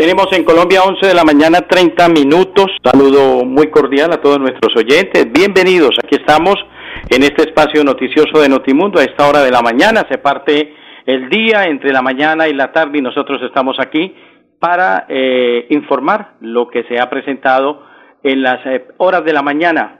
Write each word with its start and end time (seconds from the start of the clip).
Tenemos 0.00 0.32
en 0.32 0.44
Colombia 0.44 0.80
11 0.82 1.08
de 1.08 1.14
la 1.14 1.24
mañana 1.24 1.60
30 1.68 2.08
minutos. 2.08 2.68
Saludo 2.82 3.44
muy 3.44 3.66
cordial 3.66 4.10
a 4.14 4.16
todos 4.16 4.38
nuestros 4.38 4.74
oyentes. 4.74 5.30
Bienvenidos. 5.30 5.90
Aquí 6.02 6.16
estamos 6.16 6.54
en 7.10 7.22
este 7.22 7.42
espacio 7.42 7.84
noticioso 7.84 8.40
de 8.40 8.48
Notimundo. 8.48 8.98
A 8.98 9.02
esta 9.04 9.28
hora 9.28 9.42
de 9.42 9.50
la 9.50 9.60
mañana 9.60 10.06
se 10.08 10.16
parte 10.16 10.74
el 11.04 11.28
día 11.28 11.64
entre 11.64 11.92
la 11.92 12.00
mañana 12.00 12.48
y 12.48 12.54
la 12.54 12.72
tarde 12.72 12.96
y 12.96 13.02
nosotros 13.02 13.42
estamos 13.42 13.76
aquí 13.78 14.14
para 14.58 15.04
eh, 15.06 15.66
informar 15.68 16.30
lo 16.40 16.68
que 16.68 16.84
se 16.84 16.98
ha 16.98 17.10
presentado 17.10 17.84
en 18.22 18.42
las 18.42 18.64
eh, 18.64 18.86
horas 18.96 19.22
de 19.22 19.34
la 19.34 19.42
mañana. 19.42 19.98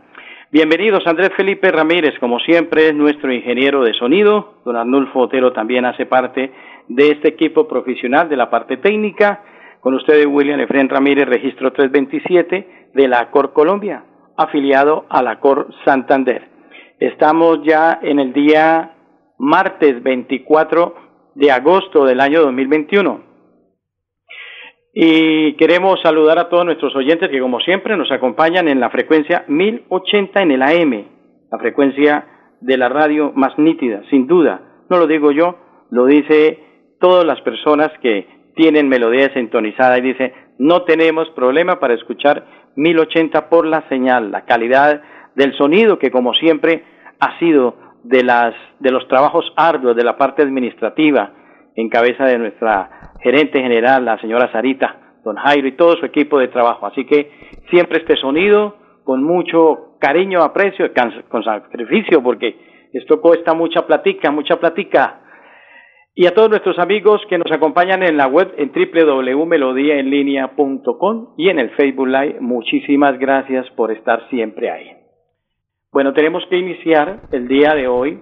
Bienvenidos, 0.51 1.07
Andrés 1.07 1.33
Felipe 1.37 1.71
Ramírez, 1.71 2.19
como 2.21 2.41
siempre, 2.41 2.89
es 2.89 2.95
nuestro 2.95 3.31
ingeniero 3.31 3.85
de 3.85 3.93
sonido. 3.93 4.55
Don 4.65 4.77
Arnulfo 4.77 5.19
Otero 5.19 5.53
también 5.53 5.85
hace 5.85 6.07
parte 6.07 6.53
de 6.89 7.11
este 7.11 7.29
equipo 7.29 7.69
profesional 7.69 8.31
de 8.31 8.39
la 8.39 8.49
parte 8.49 8.79
técnica 8.79 9.43
con 9.81 9.95
ustedes, 9.95 10.27
William 10.27 10.61
Efren 10.61 10.89
Ramírez, 10.89 11.27
registro 11.27 11.73
327 11.73 12.91
de 12.95 13.09
la 13.09 13.31
Cor 13.31 13.53
Colombia, 13.53 14.05
afiliado 14.37 15.07
a 15.09 15.23
la 15.23 15.41
Cor 15.41 15.69
Santander. 15.85 16.49
Estamos 16.99 17.61
ya 17.65 17.99
en 18.03 18.21
el 18.21 18.33
día 18.33 18.95
martes 19.39 20.03
24 20.03 20.95
de 21.35 21.51
agosto 21.51 22.05
del 22.05 22.21
año 22.21 22.43
2021. 22.43 23.25
Y 24.93 25.55
queremos 25.55 26.01
saludar 26.03 26.39
a 26.39 26.49
todos 26.49 26.67
nuestros 26.67 26.95
oyentes 26.95 27.31
que 27.31 27.41
como 27.41 27.61
siempre 27.61 27.97
nos 27.97 28.11
acompañan 28.11 28.69
en 28.69 28.81
la 28.81 28.91
frecuencia 28.91 29.45
1080 29.49 30.43
en 30.43 30.51
el 30.51 30.63
AM, 30.63 31.05
la 31.51 31.59
frecuencia 31.59 32.27
de 32.61 32.77
la 32.77 32.89
radio 32.89 33.33
más 33.35 33.57
nítida, 33.59 34.03
sin 34.11 34.27
duda. 34.27 34.85
No 34.91 34.99
lo 34.99 35.07
digo 35.07 35.31
yo, 35.31 35.57
lo 35.91 36.05
dice 36.05 36.59
todas 37.01 37.25
las 37.25 37.41
personas 37.41 37.91
que 38.03 38.40
tienen 38.61 38.91
melodía 38.91 39.33
sintonizada 39.33 39.97
y 39.97 40.03
dice, 40.03 40.35
no 40.59 40.83
tenemos 40.83 41.31
problema 41.31 41.81
para 41.81 41.95
escuchar 41.95 42.45
1080 42.77 43.49
por 43.49 43.65
la 43.65 43.89
señal, 43.89 44.31
la 44.31 44.45
calidad 44.45 45.01
del 45.35 45.57
sonido 45.57 45.99
que 45.99 46.11
como 46.11 46.35
siempre 46.35 46.85
ha 47.21 47.39
sido 47.39 47.75
de 48.05 48.23
las 48.23 48.55
de 48.79 48.91
los 48.91 49.09
trabajos 49.09 49.51
arduos 49.57 49.97
de 49.97 50.05
la 50.05 50.19
parte 50.19 50.43
administrativa 50.43 51.33
en 51.75 51.89
cabeza 51.89 52.25
de 52.25 52.37
nuestra 52.37 53.15
gerente 53.23 53.63
general, 53.63 54.05
la 54.05 54.21
señora 54.21 54.53
Sarita, 54.53 55.17
don 55.25 55.37
Jairo 55.37 55.67
y 55.67 55.73
todo 55.73 55.97
su 55.97 56.05
equipo 56.05 56.39
de 56.39 56.49
trabajo. 56.49 56.87
Así 56.87 57.07
que 57.07 57.31
siempre 57.71 58.01
este 58.01 58.17
sonido 58.17 58.77
con 59.05 59.23
mucho 59.23 59.97
cariño, 59.99 60.43
aprecio, 60.43 60.91
con 61.31 61.43
sacrificio, 61.43 62.23
porque 62.23 62.59
esto 62.93 63.23
cuesta 63.23 63.55
mucha 63.55 63.87
platica, 63.87 64.31
mucha 64.31 64.61
platica 64.61 65.20
y 66.15 66.27
a 66.27 66.35
todos 66.35 66.51
nuestros 66.51 66.79
amigos 66.79 67.23
que 67.29 67.39
nos 67.39 67.51
acompañan 67.53 68.03
en 68.03 68.17
la 68.17 68.27
web 68.27 68.53
en 68.57 68.73
www.melodiaenlinea.com 68.73 71.35
y 71.37 71.49
en 71.49 71.61
el 71.61 71.71
Facebook 71.71 72.09
Live, 72.09 72.39
muchísimas 72.41 73.17
gracias 73.19 73.69
por 73.71 73.91
estar 73.93 74.29
siempre 74.29 74.71
ahí. 74.71 74.91
Bueno, 75.93 76.13
tenemos 76.13 76.45
que 76.51 76.59
iniciar 76.59 77.23
el 77.33 77.49
día 77.49 77.75
de 77.75 77.89
hoy 77.89 78.21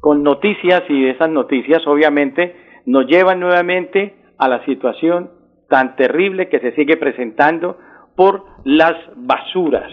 con 0.00 0.22
noticias 0.22 0.84
y 0.88 1.06
esas 1.06 1.28
noticias 1.30 1.86
obviamente 1.86 2.56
nos 2.86 3.06
llevan 3.06 3.40
nuevamente 3.40 4.14
a 4.38 4.48
la 4.48 4.64
situación 4.64 5.32
tan 5.68 5.96
terrible 5.96 6.48
que 6.48 6.60
se 6.60 6.74
sigue 6.76 6.96
presentando 6.96 7.76
por 8.14 8.44
las 8.64 8.94
basuras. 9.16 9.92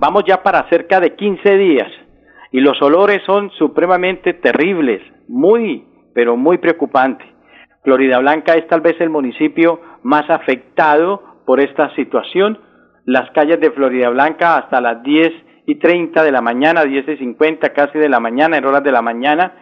Vamos 0.00 0.24
ya 0.26 0.42
para 0.42 0.66
cerca 0.70 1.00
de 1.00 1.14
15 1.14 1.58
días 1.58 1.92
y 2.50 2.60
los 2.60 2.80
olores 2.80 3.20
son 3.26 3.50
supremamente 3.50 4.32
terribles, 4.34 5.02
muy 5.28 5.84
pero 6.14 6.36
muy 6.36 6.58
preocupante. 6.58 7.24
Florida 7.82 8.18
Blanca 8.18 8.54
es 8.54 8.66
tal 8.68 8.80
vez 8.80 8.98
el 9.00 9.10
municipio 9.10 9.80
más 10.02 10.28
afectado 10.30 11.22
por 11.44 11.60
esta 11.60 11.94
situación. 11.94 12.58
Las 13.04 13.30
calles 13.32 13.60
de 13.60 13.70
Florida 13.70 14.08
Blanca 14.08 14.56
hasta 14.56 14.80
las 14.80 15.02
10 15.02 15.32
y 15.66 15.74
30 15.76 16.22
de 16.22 16.32
la 16.32 16.40
mañana, 16.40 16.84
10 16.84 17.08
y 17.08 17.16
50 17.18 17.70
casi 17.74 17.98
de 17.98 18.08
la 18.08 18.20
mañana, 18.20 18.56
en 18.56 18.64
horas 18.64 18.82
de 18.82 18.92
la 18.92 19.02
mañana, 19.02 19.52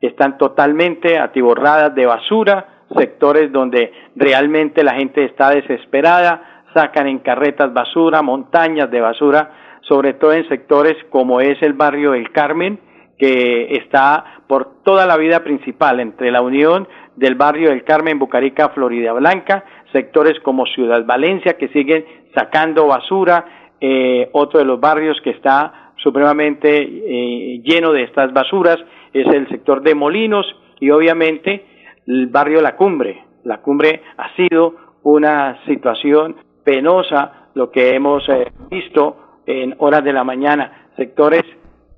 están 0.00 0.36
totalmente 0.36 1.18
atiborradas 1.18 1.94
de 1.94 2.06
basura, 2.06 2.84
sectores 2.96 3.52
donde 3.52 3.92
realmente 4.16 4.82
la 4.82 4.94
gente 4.94 5.24
está 5.24 5.50
desesperada, 5.50 6.64
sacan 6.74 7.06
en 7.06 7.18
carretas 7.20 7.72
basura, 7.72 8.22
montañas 8.22 8.90
de 8.90 9.00
basura, 9.00 9.50
sobre 9.82 10.14
todo 10.14 10.32
en 10.32 10.48
sectores 10.48 10.96
como 11.10 11.40
es 11.40 11.60
el 11.62 11.72
barrio 11.74 12.12
del 12.12 12.30
Carmen, 12.32 12.78
que 13.20 13.76
está 13.76 14.40
por 14.46 14.82
toda 14.82 15.04
la 15.06 15.18
vida 15.18 15.44
principal 15.44 16.00
entre 16.00 16.30
la 16.30 16.40
unión 16.40 16.88
del 17.16 17.34
barrio 17.34 17.68
del 17.68 17.84
Carmen, 17.84 18.18
Bucarica, 18.18 18.70
Florida 18.70 19.12
Blanca, 19.12 19.62
sectores 19.92 20.40
como 20.40 20.64
Ciudad 20.64 21.04
Valencia 21.04 21.58
que 21.58 21.68
siguen 21.68 22.06
sacando 22.34 22.86
basura, 22.86 23.74
eh, 23.78 24.30
otro 24.32 24.58
de 24.58 24.64
los 24.64 24.80
barrios 24.80 25.20
que 25.22 25.30
está 25.30 25.92
supremamente 25.96 26.80
eh, 26.80 27.60
lleno 27.62 27.92
de 27.92 28.04
estas 28.04 28.32
basuras 28.32 28.78
es 29.12 29.26
el 29.26 29.46
sector 29.50 29.82
de 29.82 29.94
Molinos 29.94 30.46
y 30.80 30.88
obviamente 30.88 31.66
el 32.06 32.28
barrio 32.28 32.62
La 32.62 32.74
Cumbre. 32.74 33.22
La 33.44 33.58
Cumbre 33.58 34.00
ha 34.16 34.34
sido 34.34 34.76
una 35.02 35.62
situación 35.66 36.36
penosa, 36.64 37.50
lo 37.52 37.70
que 37.70 37.94
hemos 37.94 38.26
eh, 38.30 38.50
visto 38.70 39.42
en 39.44 39.74
horas 39.78 40.04
de 40.04 40.14
la 40.14 40.24
mañana, 40.24 40.88
sectores 40.96 41.44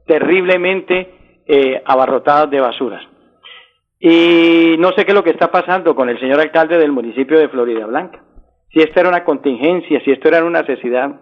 terriblemente 0.07 1.43
eh, 1.47 1.83
abarrotadas 1.85 2.51
de 2.51 2.61
basuras. 2.61 3.03
Y 3.99 4.77
no 4.79 4.91
sé 4.93 5.05
qué 5.05 5.13
es 5.13 5.15
lo 5.15 5.23
que 5.23 5.31
está 5.31 5.51
pasando 5.51 5.95
con 5.95 6.09
el 6.09 6.19
señor 6.19 6.41
alcalde 6.41 6.77
del 6.77 6.91
municipio 6.91 7.39
de 7.39 7.49
Florida 7.49 7.87
Blanca. 7.87 8.23
Si 8.71 8.81
esto 8.81 9.01
era 9.01 9.09
una 9.09 9.25
contingencia, 9.25 10.01
si 10.05 10.11
esto 10.11 10.29
era 10.29 10.45
una 10.45 10.63
necesidad. 10.63 11.21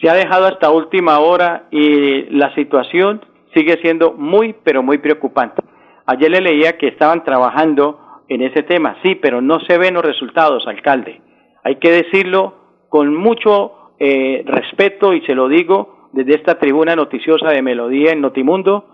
Se 0.00 0.08
ha 0.08 0.14
dejado 0.14 0.46
hasta 0.46 0.70
última 0.70 1.18
hora 1.18 1.66
y 1.70 2.22
la 2.30 2.54
situación 2.54 3.24
sigue 3.54 3.78
siendo 3.82 4.12
muy, 4.12 4.54
pero 4.64 4.82
muy 4.82 4.98
preocupante. 4.98 5.62
Ayer 6.06 6.30
le 6.30 6.40
leía 6.40 6.78
que 6.78 6.88
estaban 6.88 7.24
trabajando 7.24 8.22
en 8.28 8.42
ese 8.42 8.62
tema, 8.62 8.96
sí, 9.02 9.16
pero 9.16 9.42
no 9.42 9.60
se 9.60 9.76
ven 9.76 9.94
los 9.94 10.04
resultados, 10.04 10.66
alcalde. 10.66 11.20
Hay 11.62 11.76
que 11.76 11.90
decirlo 11.90 12.54
con 12.88 13.14
mucho 13.14 13.92
eh, 13.98 14.44
respeto 14.46 15.12
y 15.12 15.20
se 15.22 15.34
lo 15.34 15.48
digo 15.48 15.99
desde 16.12 16.34
esta 16.34 16.58
tribuna 16.58 16.96
noticiosa 16.96 17.50
de 17.50 17.62
Melodía 17.62 18.12
en 18.12 18.20
Notimundo 18.20 18.86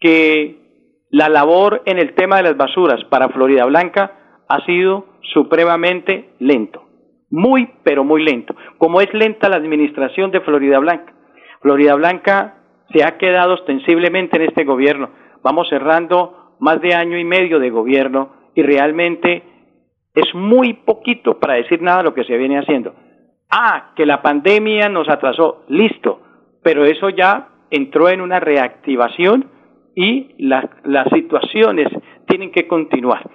que 0.00 0.66
la 1.10 1.28
labor 1.28 1.82
en 1.86 1.98
el 1.98 2.14
tema 2.14 2.36
de 2.36 2.44
las 2.44 2.56
basuras 2.56 3.04
para 3.04 3.28
Florida 3.28 3.64
Blanca 3.64 4.44
ha 4.48 4.64
sido 4.64 5.06
supremamente 5.32 6.30
lento, 6.38 6.84
muy 7.30 7.70
pero 7.82 8.04
muy 8.04 8.22
lento, 8.22 8.54
como 8.78 9.00
es 9.00 9.12
lenta 9.14 9.48
la 9.48 9.56
administración 9.56 10.30
de 10.30 10.40
Florida 10.40 10.78
Blanca. 10.78 11.12
Florida 11.60 11.94
Blanca 11.94 12.54
se 12.92 13.04
ha 13.04 13.18
quedado 13.18 13.54
ostensiblemente 13.54 14.36
en 14.36 14.48
este 14.48 14.64
gobierno. 14.64 15.10
Vamos 15.42 15.68
cerrando 15.68 16.56
más 16.60 16.80
de 16.80 16.94
año 16.94 17.18
y 17.18 17.24
medio 17.24 17.58
de 17.58 17.70
gobierno 17.70 18.32
y 18.54 18.62
realmente 18.62 19.42
es 20.14 20.34
muy 20.34 20.74
poquito 20.74 21.38
para 21.38 21.54
decir 21.54 21.82
nada 21.82 22.02
lo 22.02 22.14
que 22.14 22.24
se 22.24 22.36
viene 22.36 22.58
haciendo. 22.58 22.94
Ah, 23.50 23.92
que 23.94 24.06
la 24.06 24.22
pandemia 24.22 24.88
nos 24.88 25.08
atrasó, 25.08 25.64
listo, 25.68 26.20
pero 26.66 26.84
eso 26.84 27.10
ya 27.10 27.46
entró 27.70 28.08
en 28.08 28.20
una 28.20 28.40
reactivación 28.40 29.44
y 29.94 30.34
las 30.38 30.66
situaciones 31.14 31.86
tienen 32.26 32.50
que 32.50 32.66
continuar. 32.66 33.30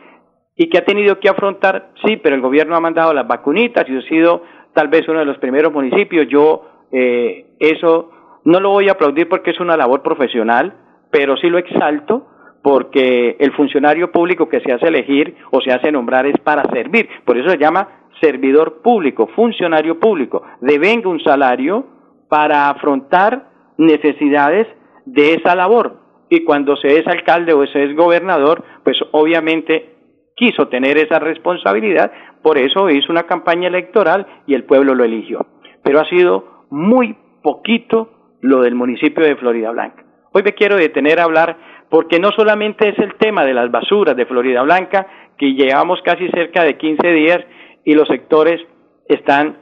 Y 0.57 0.67
que 0.67 0.79
ha 0.79 0.83
tenido 0.83 1.17
que 1.17 1.29
afrontar, 1.29 1.91
sí, 2.03 2.17
pero 2.17 2.35
el 2.35 2.41
gobierno 2.41 2.75
ha 2.75 2.81
mandado 2.81 3.13
las 3.13 3.25
vacunitas 3.25 3.87
y 3.87 3.95
ha 3.95 4.01
sido 4.01 4.43
tal 4.73 4.89
vez 4.89 5.07
uno 5.07 5.19
de 5.19 5.25
los 5.25 5.37
primeros 5.37 5.71
municipios. 5.71 6.27
Yo 6.27 6.63
eh, 6.91 7.55
eso 7.57 8.11
no 8.43 8.59
lo 8.59 8.71
voy 8.71 8.89
a 8.89 8.91
aplaudir 8.91 9.29
porque 9.29 9.51
es 9.51 9.61
una 9.61 9.77
labor 9.77 10.01
profesional, 10.01 10.73
pero 11.09 11.37
sí 11.37 11.47
lo 11.47 11.57
exalto 11.57 12.27
porque 12.61 13.37
el 13.39 13.53
funcionario 13.53 14.11
público 14.11 14.49
que 14.49 14.59
se 14.59 14.73
hace 14.73 14.89
elegir 14.89 15.37
o 15.51 15.61
se 15.61 15.71
hace 15.71 15.89
nombrar 15.89 16.25
es 16.25 16.37
para 16.39 16.69
servir. 16.69 17.07
Por 17.23 17.37
eso 17.37 17.49
se 17.49 17.57
llama 17.57 18.09
servidor 18.19 18.81
público, 18.81 19.27
funcionario 19.27 20.01
público. 20.01 20.43
Devenga 20.59 21.07
un 21.07 21.23
salario 21.23 22.00
para 22.31 22.69
afrontar 22.69 23.49
necesidades 23.77 24.65
de 25.05 25.33
esa 25.33 25.53
labor. 25.53 25.99
Y 26.29 26.45
cuando 26.45 26.77
se 26.77 26.97
es 26.97 27.05
alcalde 27.05 27.51
o 27.51 27.67
se 27.67 27.83
es 27.83 27.93
gobernador, 27.93 28.63
pues 28.85 28.97
obviamente 29.11 29.97
quiso 30.37 30.69
tener 30.69 30.97
esa 30.97 31.19
responsabilidad, 31.19 32.09
por 32.41 32.57
eso 32.57 32.89
hizo 32.89 33.11
una 33.11 33.23
campaña 33.23 33.67
electoral 33.67 34.25
y 34.47 34.53
el 34.53 34.63
pueblo 34.63 34.95
lo 34.95 35.03
eligió. 35.03 35.45
Pero 35.83 35.99
ha 35.99 36.05
sido 36.05 36.67
muy 36.69 37.17
poquito 37.43 38.37
lo 38.39 38.61
del 38.61 38.75
municipio 38.75 39.25
de 39.25 39.35
Florida 39.35 39.71
Blanca. 39.71 40.05
Hoy 40.31 40.43
me 40.43 40.53
quiero 40.53 40.77
detener 40.77 41.19
a 41.19 41.25
hablar 41.25 41.57
porque 41.89 42.17
no 42.17 42.29
solamente 42.31 42.87
es 42.87 42.99
el 42.99 43.15
tema 43.15 43.43
de 43.43 43.53
las 43.53 43.69
basuras 43.71 44.15
de 44.15 44.25
Florida 44.25 44.61
Blanca, 44.61 45.05
que 45.37 45.53
llevamos 45.53 45.99
casi 46.01 46.29
cerca 46.29 46.63
de 46.63 46.77
15 46.77 47.11
días 47.11 47.39
y 47.83 47.93
los 47.93 48.07
sectores 48.07 48.61
están 49.09 49.57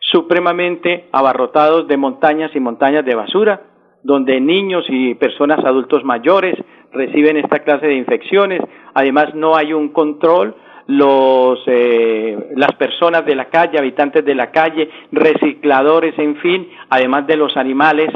supremamente 0.00 1.08
abarrotados 1.12 1.86
de 1.86 1.96
montañas 1.96 2.50
y 2.54 2.60
montañas 2.60 3.04
de 3.04 3.14
basura, 3.14 3.62
donde 4.02 4.40
niños 4.40 4.84
y 4.88 5.14
personas 5.14 5.64
adultos 5.64 6.04
mayores 6.04 6.56
reciben 6.92 7.36
esta 7.36 7.60
clase 7.60 7.86
de 7.86 7.94
infecciones. 7.94 8.60
Además, 8.94 9.34
no 9.34 9.56
hay 9.56 9.72
un 9.72 9.90
control. 9.90 10.56
Los, 10.86 11.60
eh, 11.66 12.36
las 12.56 12.72
personas 12.72 13.24
de 13.24 13.36
la 13.36 13.44
calle, 13.44 13.78
habitantes 13.78 14.24
de 14.24 14.34
la 14.34 14.50
calle, 14.50 14.90
recicladores, 15.12 16.18
en 16.18 16.34
fin, 16.36 16.68
además 16.88 17.28
de 17.28 17.36
los 17.36 17.56
animales 17.56 18.08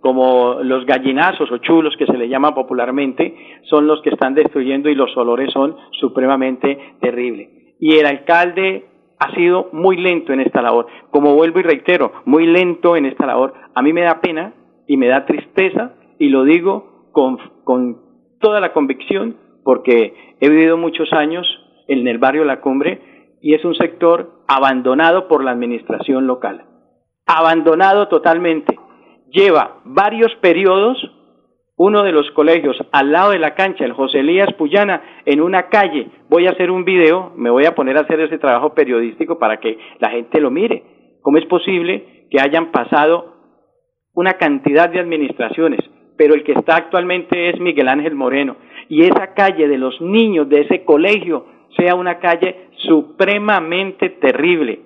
como 0.00 0.58
los 0.62 0.84
gallinazos 0.84 1.50
o 1.50 1.58
chulos 1.58 1.96
que 1.98 2.06
se 2.06 2.16
le 2.16 2.28
llaman 2.28 2.54
popularmente, 2.54 3.34
son 3.64 3.86
los 3.86 4.00
que 4.02 4.10
están 4.10 4.34
destruyendo 4.34 4.88
y 4.88 4.94
los 4.94 5.16
olores 5.16 5.50
son 5.52 5.76
supremamente 5.92 6.96
terribles. 7.00 7.48
Y 7.80 7.96
el 7.96 8.06
alcalde 8.06 8.84
ha 9.18 9.34
sido 9.34 9.68
muy 9.72 9.96
lento 9.96 10.32
en 10.32 10.40
esta 10.40 10.62
labor. 10.62 10.86
Como 11.10 11.34
vuelvo 11.34 11.60
y 11.60 11.62
reitero, 11.62 12.12
muy 12.24 12.46
lento 12.46 12.96
en 12.96 13.06
esta 13.06 13.26
labor. 13.26 13.54
A 13.74 13.82
mí 13.82 13.92
me 13.92 14.02
da 14.02 14.20
pena 14.20 14.54
y 14.86 14.96
me 14.96 15.08
da 15.08 15.26
tristeza 15.26 15.94
y 16.18 16.28
lo 16.28 16.44
digo 16.44 17.10
con, 17.12 17.38
con 17.64 17.98
toda 18.40 18.60
la 18.60 18.72
convicción 18.72 19.36
porque 19.64 20.36
he 20.40 20.48
vivido 20.48 20.76
muchos 20.76 21.12
años 21.12 21.46
en 21.88 22.06
el 22.06 22.18
barrio 22.18 22.44
La 22.44 22.60
Cumbre 22.60 23.36
y 23.40 23.54
es 23.54 23.64
un 23.64 23.74
sector 23.74 24.42
abandonado 24.46 25.28
por 25.28 25.44
la 25.44 25.50
administración 25.50 26.26
local. 26.26 26.64
Abandonado 27.26 28.08
totalmente. 28.08 28.78
Lleva 29.30 29.80
varios 29.84 30.34
periodos 30.36 30.96
uno 31.78 32.02
de 32.02 32.12
los 32.12 32.28
colegios 32.32 32.76
al 32.92 33.12
lado 33.12 33.30
de 33.30 33.38
la 33.38 33.54
cancha, 33.54 33.84
el 33.84 33.92
José 33.92 34.20
Elías 34.20 34.52
Puyana, 34.54 35.22
en 35.24 35.40
una 35.40 35.68
calle. 35.68 36.10
Voy 36.28 36.46
a 36.46 36.50
hacer 36.50 36.70
un 36.70 36.84
video, 36.84 37.32
me 37.36 37.50
voy 37.50 37.64
a 37.64 37.74
poner 37.74 37.96
a 37.96 38.02
hacer 38.02 38.20
ese 38.20 38.38
trabajo 38.38 38.74
periodístico 38.74 39.38
para 39.38 39.58
que 39.60 39.78
la 39.98 40.10
gente 40.10 40.40
lo 40.40 40.50
mire. 40.50 40.82
¿Cómo 41.22 41.38
es 41.38 41.46
posible 41.46 42.26
que 42.30 42.40
hayan 42.40 42.70
pasado 42.70 43.34
una 44.12 44.34
cantidad 44.34 44.90
de 44.90 45.00
administraciones, 45.00 45.80
pero 46.16 46.34
el 46.34 46.44
que 46.44 46.52
está 46.52 46.76
actualmente 46.76 47.48
es 47.48 47.58
Miguel 47.60 47.88
Ángel 47.88 48.14
Moreno, 48.14 48.56
y 48.88 49.02
esa 49.04 49.32
calle 49.34 49.68
de 49.68 49.78
los 49.78 49.98
niños 50.00 50.48
de 50.48 50.62
ese 50.62 50.84
colegio 50.84 51.46
sea 51.76 51.94
una 51.94 52.18
calle 52.18 52.68
supremamente 52.76 54.10
terrible? 54.10 54.80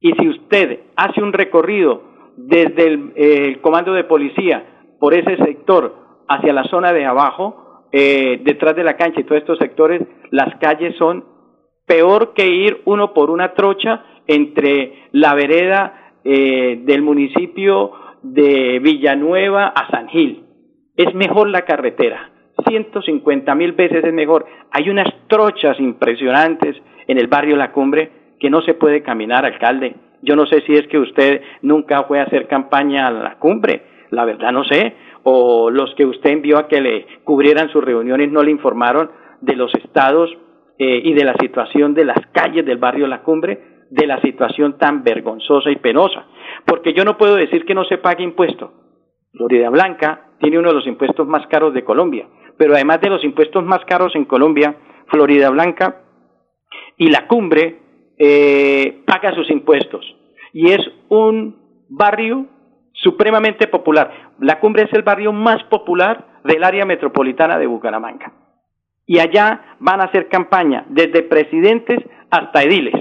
Y 0.00 0.12
si 0.12 0.28
usted 0.28 0.80
hace 0.96 1.22
un 1.22 1.32
recorrido 1.32 2.02
desde 2.36 2.86
el, 2.86 3.12
el 3.16 3.60
comando 3.60 3.92
de 3.92 4.04
policía 4.04 4.86
por 5.00 5.12
ese 5.12 5.36
sector, 5.44 6.24
hacia 6.28 6.52
la 6.52 6.64
zona 6.64 6.92
de 6.92 7.04
abajo, 7.04 7.67
eh, 7.92 8.40
detrás 8.42 8.76
de 8.76 8.84
la 8.84 8.96
cancha 8.96 9.20
y 9.20 9.24
todos 9.24 9.40
estos 9.40 9.58
sectores, 9.58 10.02
las 10.30 10.56
calles 10.56 10.96
son 10.96 11.24
peor 11.86 12.34
que 12.34 12.46
ir 12.46 12.82
uno 12.84 13.14
por 13.14 13.30
una 13.30 13.54
trocha 13.54 14.04
entre 14.26 15.08
la 15.12 15.34
vereda 15.34 16.12
eh, 16.24 16.80
del 16.84 17.02
municipio 17.02 17.92
de 18.22 18.78
Villanueva 18.80 19.68
a 19.68 19.90
San 19.90 20.08
Gil. 20.08 20.44
Es 20.96 21.14
mejor 21.14 21.48
la 21.48 21.62
carretera, 21.62 22.30
150 22.66 23.54
mil 23.54 23.72
veces 23.72 24.04
es 24.04 24.12
mejor. 24.12 24.46
Hay 24.70 24.90
unas 24.90 25.08
trochas 25.28 25.78
impresionantes 25.80 26.76
en 27.06 27.18
el 27.18 27.28
barrio 27.28 27.56
La 27.56 27.72
Cumbre 27.72 28.10
que 28.38 28.50
no 28.50 28.62
se 28.62 28.74
puede 28.74 29.02
caminar, 29.02 29.44
alcalde. 29.44 29.94
Yo 30.22 30.36
no 30.36 30.46
sé 30.46 30.62
si 30.62 30.74
es 30.74 30.86
que 30.88 30.98
usted 30.98 31.42
nunca 31.62 32.04
fue 32.04 32.20
a 32.20 32.24
hacer 32.24 32.48
campaña 32.48 33.06
a 33.06 33.10
la 33.10 33.38
cumbre, 33.38 33.82
la 34.10 34.24
verdad 34.24 34.52
no 34.52 34.64
sé, 34.64 34.94
o 35.30 35.70
los 35.70 35.94
que 35.94 36.06
usted 36.06 36.30
envió 36.30 36.56
a 36.56 36.68
que 36.68 36.80
le 36.80 37.06
cubrieran 37.22 37.68
sus 37.68 37.84
reuniones 37.84 38.32
no 38.32 38.42
le 38.42 38.50
informaron 38.50 39.10
de 39.42 39.56
los 39.56 39.74
estados 39.74 40.30
eh, 40.78 41.02
y 41.04 41.12
de 41.12 41.24
la 41.24 41.34
situación 41.38 41.92
de 41.92 42.06
las 42.06 42.18
calles 42.32 42.64
del 42.64 42.78
barrio 42.78 43.06
La 43.06 43.22
Cumbre, 43.22 43.84
de 43.90 44.06
la 44.06 44.22
situación 44.22 44.78
tan 44.78 45.04
vergonzosa 45.04 45.70
y 45.70 45.76
penosa. 45.76 46.24
Porque 46.64 46.94
yo 46.94 47.04
no 47.04 47.18
puedo 47.18 47.34
decir 47.34 47.66
que 47.66 47.74
no 47.74 47.84
se 47.84 47.98
pague 47.98 48.24
impuesto. 48.24 48.72
Florida 49.32 49.68
Blanca 49.68 50.30
tiene 50.40 50.58
uno 50.58 50.68
de 50.68 50.76
los 50.76 50.86
impuestos 50.86 51.26
más 51.26 51.46
caros 51.48 51.74
de 51.74 51.84
Colombia, 51.84 52.26
pero 52.56 52.72
además 52.72 53.02
de 53.02 53.10
los 53.10 53.22
impuestos 53.22 53.62
más 53.62 53.84
caros 53.84 54.16
en 54.16 54.24
Colombia, 54.24 54.76
Florida 55.08 55.50
Blanca 55.50 56.04
y 56.96 57.10
La 57.10 57.26
Cumbre 57.26 57.80
eh, 58.18 59.02
paga 59.06 59.34
sus 59.34 59.50
impuestos. 59.50 60.06
Y 60.54 60.70
es 60.70 60.80
un 61.10 61.84
barrio 61.90 62.46
supremamente 63.02 63.66
popular. 63.66 64.10
La 64.40 64.60
cumbre 64.60 64.84
es 64.84 64.92
el 64.92 65.02
barrio 65.02 65.32
más 65.32 65.62
popular 65.64 66.26
del 66.44 66.64
área 66.64 66.84
metropolitana 66.84 67.58
de 67.58 67.66
Bucaramanga. 67.66 68.32
Y 69.06 69.18
allá 69.18 69.76
van 69.78 70.00
a 70.00 70.04
hacer 70.04 70.28
campaña 70.28 70.84
desde 70.88 71.22
presidentes 71.22 71.98
hasta 72.30 72.62
ediles 72.62 72.94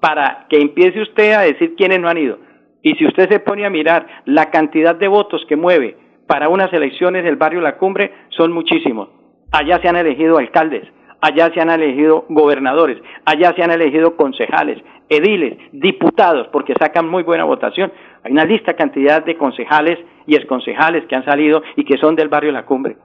para 0.00 0.46
que 0.48 0.60
empiece 0.60 1.00
usted 1.00 1.32
a 1.32 1.42
decir 1.42 1.74
quiénes 1.76 2.00
no 2.00 2.08
han 2.08 2.18
ido. 2.18 2.38
Y 2.82 2.94
si 2.94 3.06
usted 3.06 3.30
se 3.30 3.38
pone 3.38 3.64
a 3.64 3.70
mirar 3.70 4.06
la 4.24 4.50
cantidad 4.50 4.96
de 4.96 5.06
votos 5.06 5.44
que 5.48 5.54
mueve 5.54 5.96
para 6.26 6.48
unas 6.48 6.72
elecciones 6.72 7.22
del 7.22 7.36
barrio 7.36 7.60
La 7.60 7.76
Cumbre, 7.76 8.12
son 8.30 8.52
muchísimos. 8.52 9.08
Allá 9.52 9.80
se 9.80 9.88
han 9.88 9.96
elegido 9.96 10.38
alcaldes, 10.38 10.88
allá 11.22 11.50
se 11.54 11.60
han 11.60 11.70
elegido 11.70 12.26
gobernadores, 12.28 12.98
allá 13.24 13.54
se 13.56 13.62
han 13.62 13.70
elegido 13.70 14.16
concejales, 14.16 14.82
ediles, 15.08 15.56
diputados, 15.72 16.48
porque 16.48 16.74
sacan 16.78 17.08
muy 17.08 17.22
buena 17.22 17.44
votación. 17.44 17.92
Hay 18.24 18.32
una 18.32 18.44
lista 18.44 18.74
cantidad 18.74 19.24
de 19.24 19.38
concejales 19.38 19.98
y 20.26 20.34
exconcejales 20.34 21.04
que 21.06 21.14
han 21.14 21.24
salido 21.24 21.62
y 21.76 21.84
que 21.84 21.96
son 21.98 22.16
del 22.16 22.28
barrio 22.28 22.50
La 22.52 22.66
Cumbre. 22.66 22.96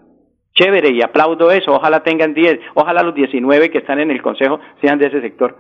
Chévere, 0.56 0.90
y 0.90 1.04
aplaudo 1.04 1.52
eso. 1.52 1.72
Ojalá 1.72 2.02
tengan 2.02 2.34
10, 2.34 2.60
ojalá 2.74 3.04
los 3.04 3.14
19 3.14 3.70
que 3.70 3.78
están 3.78 4.00
en 4.00 4.10
el 4.10 4.24
consejo 4.24 4.60
sean 4.82 4.98
de 4.98 5.08
ese 5.08 5.22
sector. 5.22 5.56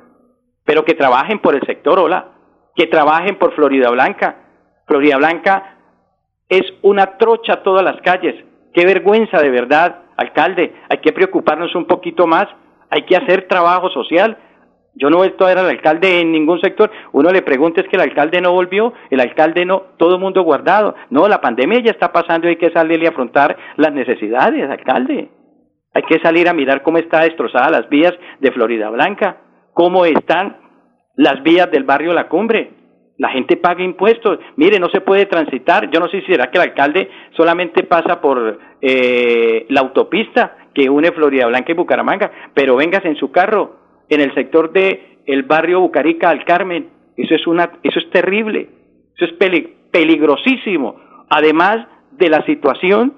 Pero 0.65 0.83
que 0.83 0.95
trabajen 0.95 1.39
por 1.39 1.53
el 1.53 1.61
sector, 1.61 1.99
hola. 1.99 2.31
Que 2.75 2.87
trabajen 2.87 3.37
por 3.37 3.53
Florida 3.53 3.91
Blanca. 3.91 4.35
Florida 4.87 5.17
Blanca 5.17 5.77
es 6.49 6.63
una 6.81 7.17
trocha 7.17 7.61
todas 7.61 7.83
las 7.83 8.01
calles. 8.01 8.35
Qué 8.73 8.85
vergüenza 8.85 9.41
de 9.41 9.51
verdad, 9.51 10.06
alcalde. 10.17 10.73
Hay 10.89 10.97
que 10.97 11.13
preocuparnos 11.13 11.73
un 11.75 11.85
poquito 11.85 12.27
más. 12.27 12.47
Hay 12.89 13.03
que 13.03 13.15
hacer 13.15 13.47
trabajo 13.47 13.89
social 13.89 14.37
yo 14.99 15.11
no 15.11 15.17
he 15.17 15.27
vuelto 15.27 15.45
a 15.45 15.51
al 15.51 15.69
alcalde 15.69 16.21
en 16.21 16.31
ningún 16.31 16.59
sector. 16.59 16.89
Uno 17.11 17.29
le 17.29 17.43
pregunta 17.43 17.81
es 17.81 17.87
que 17.87 17.97
el 17.97 18.01
alcalde 18.01 18.41
no 18.41 18.51
volvió, 18.51 18.93
el 19.11 19.19
alcalde 19.19 19.63
no, 19.63 19.83
todo 19.97 20.15
el 20.15 20.21
mundo 20.21 20.41
guardado. 20.41 20.95
No, 21.11 21.27
la 21.27 21.39
pandemia 21.39 21.79
ya 21.81 21.91
está 21.91 22.11
pasando 22.11 22.47
y 22.47 22.51
hay 22.51 22.55
que 22.55 22.71
salir 22.71 23.01
y 23.03 23.05
afrontar 23.05 23.55
las 23.75 23.93
necesidades, 23.93 24.67
alcalde. 24.67 25.29
Hay 25.93 26.01
que 26.03 26.19
salir 26.19 26.49
a 26.49 26.53
mirar 26.53 26.81
cómo 26.81 26.97
está 26.97 27.21
destrozada 27.21 27.69
las 27.69 27.89
vías 27.89 28.13
de 28.39 28.51
Florida 28.51 28.89
Blanca, 28.89 29.37
cómo 29.73 30.03
están 30.05 30.57
las 31.15 31.43
vías 31.43 31.69
del 31.69 31.83
barrio 31.83 32.13
La 32.13 32.27
Cumbre. 32.27 32.71
La 33.17 33.29
gente 33.29 33.57
paga 33.57 33.83
impuestos. 33.83 34.39
Mire, 34.55 34.79
no 34.79 34.89
se 34.89 35.01
puede 35.01 35.25
transitar. 35.25 35.89
Yo 35.89 35.99
no 35.99 36.07
sé 36.07 36.21
si 36.21 36.27
será 36.27 36.51
que 36.51 36.57
el 36.57 36.65
alcalde 36.65 37.09
solamente 37.35 37.83
pasa 37.83 38.21
por 38.21 38.59
eh, 38.81 39.65
la 39.69 39.81
autopista 39.81 40.57
que 40.73 40.89
une 40.89 41.11
Florida 41.11 41.47
Blanca 41.47 41.71
y 41.71 41.75
Bucaramanga, 41.75 42.31
pero 42.53 42.75
vengas 42.75 43.03
en 43.05 43.15
su 43.15 43.31
carro 43.31 43.77
en 44.09 44.21
el 44.21 44.33
sector 44.35 44.71
de 44.71 45.17
el 45.25 45.43
barrio 45.43 45.81
Bucarica 45.81 46.29
al 46.29 46.45
Carmen. 46.45 46.89
Eso 47.17 47.33
es 47.33 47.47
una, 47.47 47.71
eso 47.81 47.99
es 47.99 48.09
terrible, 48.11 48.69
eso 49.15 49.25
es 49.25 49.33
peligrosísimo. 49.91 51.01
Además 51.29 51.87
de 52.11 52.29
la 52.29 52.45
situación 52.45 53.15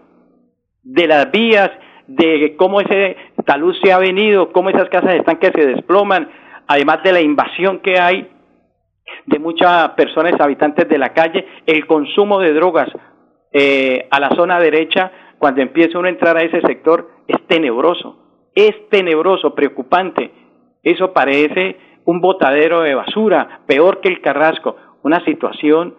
de 0.84 1.08
las 1.08 1.30
vías, 1.32 1.70
de 2.08 2.56
cómo 2.58 2.82
ese 2.82 3.18
talud 3.46 3.76
se 3.84 3.92
ha 3.92 4.00
venido, 4.00 4.52
cómo 4.52 4.70
esas 4.70 4.90
casas 4.90 5.16
están 5.16 5.38
que 5.38 5.52
se 5.52 5.68
desploman, 5.68 6.30
además 6.68 7.04
de 7.04 7.12
la 7.12 7.22
invasión 7.22 7.80
que 7.80 8.00
hay 8.00 8.28
de 9.26 9.40
muchas 9.40 9.90
personas 9.90 10.40
habitantes 10.40 10.88
de 10.88 10.98
la 10.98 11.14
calle, 11.14 11.46
el 11.66 11.86
consumo 11.88 12.40
de 12.40 12.54
drogas 12.54 12.90
eh, 13.52 14.08
a 14.12 14.20
la 14.20 14.30
zona 14.36 14.60
derecha, 14.60 15.12
cuando 15.38 15.62
empieza 15.62 15.98
uno 15.98 16.08
a 16.08 16.12
entrar 16.12 16.38
a 16.38 16.44
ese 16.44 16.62
sector, 16.62 17.10
es 17.28 17.42
tenebroso, 17.48 18.50
es 18.54 18.90
tenebroso, 18.90 19.56
preocupante. 19.56 20.32
Eso 20.84 21.14
parece 21.14 21.78
un 22.06 22.22
botadero 22.22 22.82
de 22.82 22.96
basura, 22.96 23.62
peor 23.66 24.02
que 24.02 24.10
el 24.10 24.22
Carrasco, 24.22 24.76
una 25.04 25.24
situación 25.26 25.96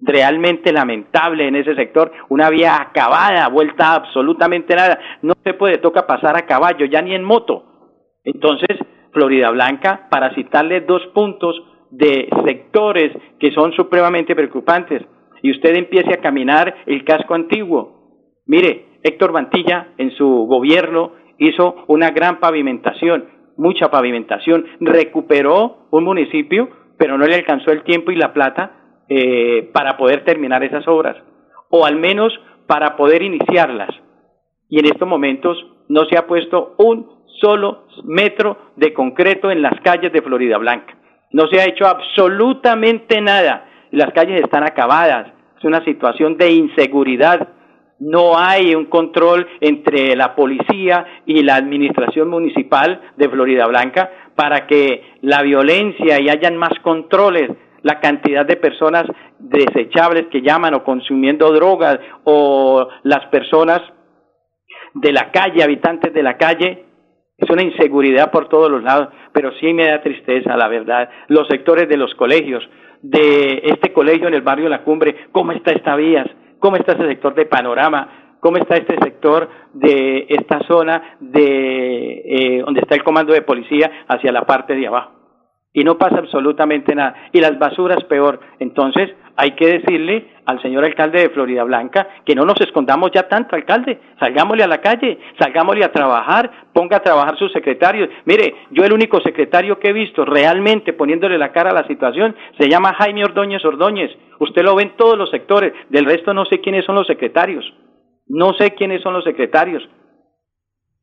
realmente 0.00 0.72
lamentable 0.72 1.46
en 1.46 1.56
ese 1.56 1.74
sector, 1.74 2.10
una 2.28 2.48
vía 2.48 2.80
acabada, 2.80 3.48
vuelta 3.48 3.94
absolutamente 3.94 4.74
nada, 4.74 4.98
no 5.22 5.34
se 5.44 5.54
puede, 5.54 5.78
toca 5.78 6.06
pasar 6.06 6.36
a 6.36 6.46
caballo, 6.46 6.86
ya 6.86 7.02
ni 7.02 7.14
en 7.14 7.22
moto. 7.22 7.64
Entonces, 8.24 8.78
Florida 9.12 9.50
Blanca, 9.50 10.08
para 10.10 10.34
citarle 10.34 10.80
dos 10.82 11.06
puntos 11.08 11.62
de 11.90 12.28
sectores 12.44 13.12
que 13.38 13.50
son 13.52 13.72
supremamente 13.72 14.34
preocupantes, 14.34 15.02
y 15.42 15.50
usted 15.50 15.74
empiece 15.74 16.12
a 16.12 16.20
caminar 16.20 16.74
el 16.86 17.04
casco 17.04 17.34
antiguo. 17.34 18.32
Mire, 18.46 18.98
Héctor 19.02 19.32
Mantilla 19.32 19.88
en 19.96 20.10
su 20.12 20.26
gobierno 20.26 21.12
hizo 21.38 21.84
una 21.88 22.10
gran 22.10 22.38
pavimentación, 22.38 23.28
mucha 23.56 23.90
pavimentación, 23.90 24.66
recuperó 24.80 25.88
un 25.90 26.04
municipio, 26.04 26.68
pero 26.98 27.16
no 27.16 27.26
le 27.26 27.34
alcanzó 27.34 27.72
el 27.72 27.82
tiempo 27.82 28.10
y 28.10 28.16
la 28.16 28.32
plata 28.32 29.04
eh, 29.08 29.70
para 29.72 29.96
poder 29.96 30.24
terminar 30.24 30.62
esas 30.62 30.86
obras, 30.86 31.16
o 31.70 31.86
al 31.86 31.96
menos 31.96 32.32
para 32.66 32.96
poder 32.96 33.22
iniciarlas. 33.22 33.90
Y 34.68 34.78
en 34.78 34.86
estos 34.86 35.08
momentos 35.08 35.56
no 35.88 36.04
se 36.04 36.16
ha 36.16 36.26
puesto 36.26 36.74
un 36.78 37.20
solo 37.40 37.86
metro 38.04 38.58
de 38.76 38.92
concreto 38.92 39.50
en 39.50 39.62
las 39.62 39.80
calles 39.80 40.12
de 40.12 40.22
Florida 40.22 40.58
Blanca. 40.58 40.99
No 41.32 41.46
se 41.48 41.60
ha 41.60 41.64
hecho 41.64 41.86
absolutamente 41.86 43.20
nada. 43.20 43.66
Las 43.92 44.12
calles 44.12 44.40
están 44.42 44.64
acabadas. 44.64 45.28
Es 45.58 45.64
una 45.64 45.84
situación 45.84 46.36
de 46.36 46.52
inseguridad. 46.52 47.48
No 47.98 48.38
hay 48.38 48.74
un 48.74 48.86
control 48.86 49.46
entre 49.60 50.16
la 50.16 50.34
policía 50.34 51.06
y 51.26 51.42
la 51.42 51.56
administración 51.56 52.28
municipal 52.28 53.00
de 53.16 53.28
Florida 53.28 53.66
Blanca 53.66 54.10
para 54.34 54.66
que 54.66 55.18
la 55.20 55.42
violencia 55.42 56.18
y 56.18 56.30
hayan 56.30 56.56
más 56.56 56.72
controles 56.82 57.50
la 57.82 58.00
cantidad 58.00 58.46
de 58.46 58.56
personas 58.56 59.04
desechables 59.38 60.26
que 60.30 60.42
llaman 60.42 60.74
o 60.74 60.84
consumiendo 60.84 61.52
drogas 61.52 61.98
o 62.24 62.88
las 63.02 63.26
personas 63.26 63.80
de 64.94 65.12
la 65.12 65.30
calle, 65.30 65.62
habitantes 65.62 66.12
de 66.12 66.22
la 66.22 66.36
calle, 66.36 66.86
es 67.40 67.48
una 67.48 67.62
inseguridad 67.62 68.30
por 68.30 68.48
todos 68.48 68.70
los 68.70 68.82
lados, 68.82 69.08
pero 69.32 69.52
sí 69.60 69.72
me 69.72 69.86
da 69.86 70.02
tristeza, 70.02 70.56
la 70.56 70.68
verdad. 70.68 71.08
Los 71.28 71.48
sectores 71.48 71.88
de 71.88 71.96
los 71.96 72.14
colegios, 72.14 72.68
de 73.02 73.62
este 73.64 73.92
colegio 73.92 74.28
en 74.28 74.34
el 74.34 74.42
barrio 74.42 74.68
La 74.68 74.82
Cumbre, 74.82 75.28
¿cómo 75.32 75.52
está 75.52 75.72
esta 75.72 75.96
vías? 75.96 76.26
¿Cómo 76.58 76.76
está 76.76 76.92
ese 76.92 77.06
sector 77.06 77.34
de 77.34 77.46
panorama? 77.46 78.36
¿Cómo 78.40 78.58
está 78.58 78.76
este 78.76 78.96
sector 79.02 79.48
de 79.72 80.26
esta 80.28 80.60
zona 80.66 81.16
de 81.20 82.22
eh, 82.24 82.62
donde 82.64 82.80
está 82.80 82.94
el 82.94 83.02
comando 83.02 83.32
de 83.32 83.42
policía 83.42 84.04
hacia 84.08 84.32
la 84.32 84.42
parte 84.42 84.74
de 84.74 84.86
abajo? 84.86 85.19
Y 85.72 85.84
no 85.84 85.98
pasa 85.98 86.18
absolutamente 86.18 86.94
nada. 86.94 87.14
Y 87.32 87.40
las 87.40 87.58
basuras 87.58 88.02
peor. 88.04 88.40
Entonces 88.58 89.10
hay 89.36 89.52
que 89.52 89.78
decirle 89.78 90.28
al 90.44 90.60
señor 90.60 90.84
alcalde 90.84 91.20
de 91.20 91.30
Florida 91.30 91.62
Blanca 91.64 92.08
que 92.24 92.34
no 92.34 92.44
nos 92.44 92.60
escondamos 92.60 93.10
ya 93.12 93.28
tanto, 93.28 93.54
alcalde. 93.54 94.00
Salgámosle 94.18 94.64
a 94.64 94.68
la 94.68 94.80
calle, 94.80 95.18
salgámosle 95.38 95.84
a 95.84 95.92
trabajar, 95.92 96.50
ponga 96.72 96.96
a 96.96 97.02
trabajar 97.02 97.38
sus 97.38 97.52
secretarios. 97.52 98.08
Mire, 98.24 98.54
yo 98.70 98.84
el 98.84 98.92
único 98.92 99.20
secretario 99.20 99.78
que 99.78 99.88
he 99.88 99.92
visto 99.92 100.24
realmente 100.24 100.92
poniéndole 100.92 101.38
la 101.38 101.52
cara 101.52 101.70
a 101.70 101.74
la 101.74 101.86
situación 101.86 102.34
se 102.58 102.68
llama 102.68 102.94
Jaime 102.94 103.24
Ordóñez 103.24 103.64
Ordóñez. 103.64 104.10
Usted 104.40 104.62
lo 104.62 104.74
ve 104.74 104.82
en 104.82 104.96
todos 104.96 105.16
los 105.16 105.30
sectores. 105.30 105.72
Del 105.88 106.04
resto 106.04 106.34
no 106.34 106.44
sé 106.46 106.60
quiénes 106.60 106.84
son 106.84 106.96
los 106.96 107.06
secretarios. 107.06 107.64
No 108.26 108.52
sé 108.54 108.74
quiénes 108.74 109.02
son 109.02 109.14
los 109.14 109.24
secretarios. 109.24 109.82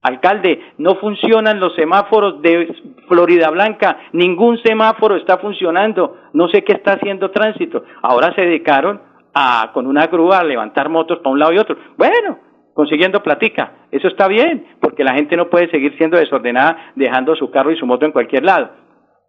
Alcalde, 0.08 0.74
no 0.78 0.96
funcionan 0.96 1.60
los 1.60 1.76
semáforos 1.76 2.42
de 2.42 2.74
Florida 3.08 3.50
Blanca, 3.50 3.98
ningún 4.14 4.58
semáforo 4.64 5.16
está 5.16 5.38
funcionando, 5.38 6.18
no 6.34 6.48
sé 6.50 6.64
qué 6.64 6.74
está 6.74 6.94
haciendo 6.94 7.32
tránsito. 7.32 7.84
Ahora 8.02 8.34
se 8.36 8.42
dedicaron 8.42 9.02
a, 9.34 9.72
con 9.74 9.88
una 9.88 10.08
grúa, 10.08 10.40
a 10.40 10.44
levantar 10.44 10.90
motos 10.90 11.20
para 11.20 11.32
un 11.32 11.40
lado 11.40 11.54
y 11.54 11.60
otro. 11.60 11.78
Bueno, 11.98 12.40
consiguiendo 12.74 13.22
platica, 13.22 13.88
eso 13.92 14.08
está 14.08 14.28
bien, 14.28 14.78
porque 14.82 15.04
la 15.04 15.14
gente 15.14 15.38
no 15.38 15.50
puede 15.50 15.70
seguir 15.70 15.96
siendo 15.98 16.18
desordenada 16.18 16.92
dejando 16.96 17.36
su 17.36 17.50
carro 17.52 17.72
y 17.72 17.78
su 17.78 17.86
moto 17.86 18.06
en 18.06 18.12
cualquier 18.12 18.44
lado. 18.44 18.70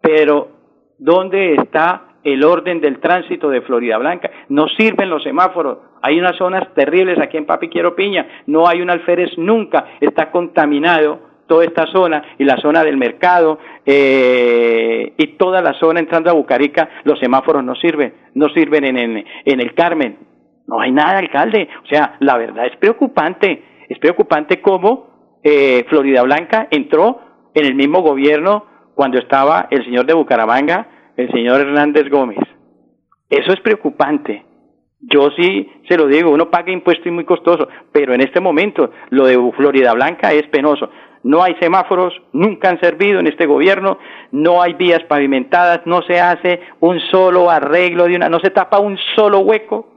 Pero, 0.01 0.49
¿dónde 0.97 1.55
está 1.55 2.08
el 2.23 2.43
orden 2.43 2.81
del 2.81 2.99
tránsito 2.99 3.49
de 3.49 3.61
Florida 3.61 3.97
Blanca. 3.97 4.29
No 4.49 4.67
sirven 4.67 5.09
los 5.09 5.23
semáforos. 5.23 5.79
Hay 6.01 6.19
unas 6.19 6.37
zonas 6.37 6.73
terribles 6.73 7.19
aquí 7.19 7.37
en 7.37 7.45
Papi 7.45 7.69
Quiero 7.69 7.95
Piña. 7.95 8.27
No 8.47 8.67
hay 8.67 8.81
un 8.81 8.89
alférez 8.89 9.37
nunca. 9.37 9.85
Está 9.99 10.31
contaminado 10.31 11.29
toda 11.47 11.65
esta 11.65 11.87
zona 11.87 12.23
y 12.37 12.43
la 12.43 12.57
zona 12.57 12.83
del 12.83 12.97
mercado 12.97 13.57
eh, 13.85 15.13
y 15.17 15.27
toda 15.37 15.61
la 15.61 15.73
zona 15.73 15.99
entrando 15.99 16.29
a 16.29 16.33
Bucarica. 16.33 16.89
Los 17.03 17.19
semáforos 17.19 17.63
no 17.63 17.75
sirven. 17.75 18.13
No 18.35 18.49
sirven 18.49 18.85
en, 18.85 19.25
en, 19.45 19.59
el 19.59 19.73
Carmen. 19.73 20.17
No 20.67 20.79
hay 20.79 20.91
nada, 20.91 21.17
alcalde. 21.17 21.67
O 21.83 21.87
sea, 21.87 22.17
la 22.19 22.37
verdad 22.37 22.65
es 22.67 22.77
preocupante. 22.77 23.63
Es 23.89 23.97
preocupante 23.97 24.61
cómo 24.61 25.39
eh, 25.43 25.85
Florida 25.89 26.21
Blanca 26.21 26.67
entró 26.69 27.21
en 27.53 27.65
el 27.65 27.75
mismo 27.75 28.01
gobierno 28.01 28.65
cuando 28.93 29.17
estaba 29.17 29.67
el 29.71 29.83
señor 29.83 30.05
de 30.05 30.13
Bucaramanga 30.13 30.87
el 31.19 31.29
señor 31.31 31.61
Hernández 31.61 32.09
Gómez. 32.09 32.39
Eso 33.29 33.51
es 33.51 33.59
preocupante. 33.59 34.45
Yo 35.01 35.29
sí 35.31 35.69
se 35.87 35.97
lo 35.97 36.07
digo, 36.07 36.31
uno 36.31 36.49
paga 36.49 36.71
impuestos 36.71 37.07
y 37.07 37.11
muy 37.11 37.25
costoso, 37.25 37.67
pero 37.91 38.13
en 38.13 38.21
este 38.21 38.39
momento 38.39 38.91
lo 39.09 39.25
de 39.25 39.37
Florida 39.55 39.93
Blanca 39.93 40.31
es 40.31 40.47
penoso. 40.47 40.89
No 41.23 41.43
hay 41.43 41.55
semáforos, 41.59 42.13
nunca 42.31 42.69
han 42.69 42.79
servido 42.79 43.19
en 43.19 43.27
este 43.27 43.45
gobierno, 43.45 43.97
no 44.31 44.61
hay 44.61 44.73
vías 44.73 45.03
pavimentadas, 45.03 45.81
no 45.85 46.01
se 46.03 46.19
hace 46.19 46.61
un 46.79 46.99
solo 47.11 47.49
arreglo 47.49 48.05
de 48.05 48.15
una, 48.15 48.29
no 48.29 48.39
se 48.39 48.51
tapa 48.51 48.79
un 48.79 48.97
solo 49.15 49.39
hueco. 49.39 49.89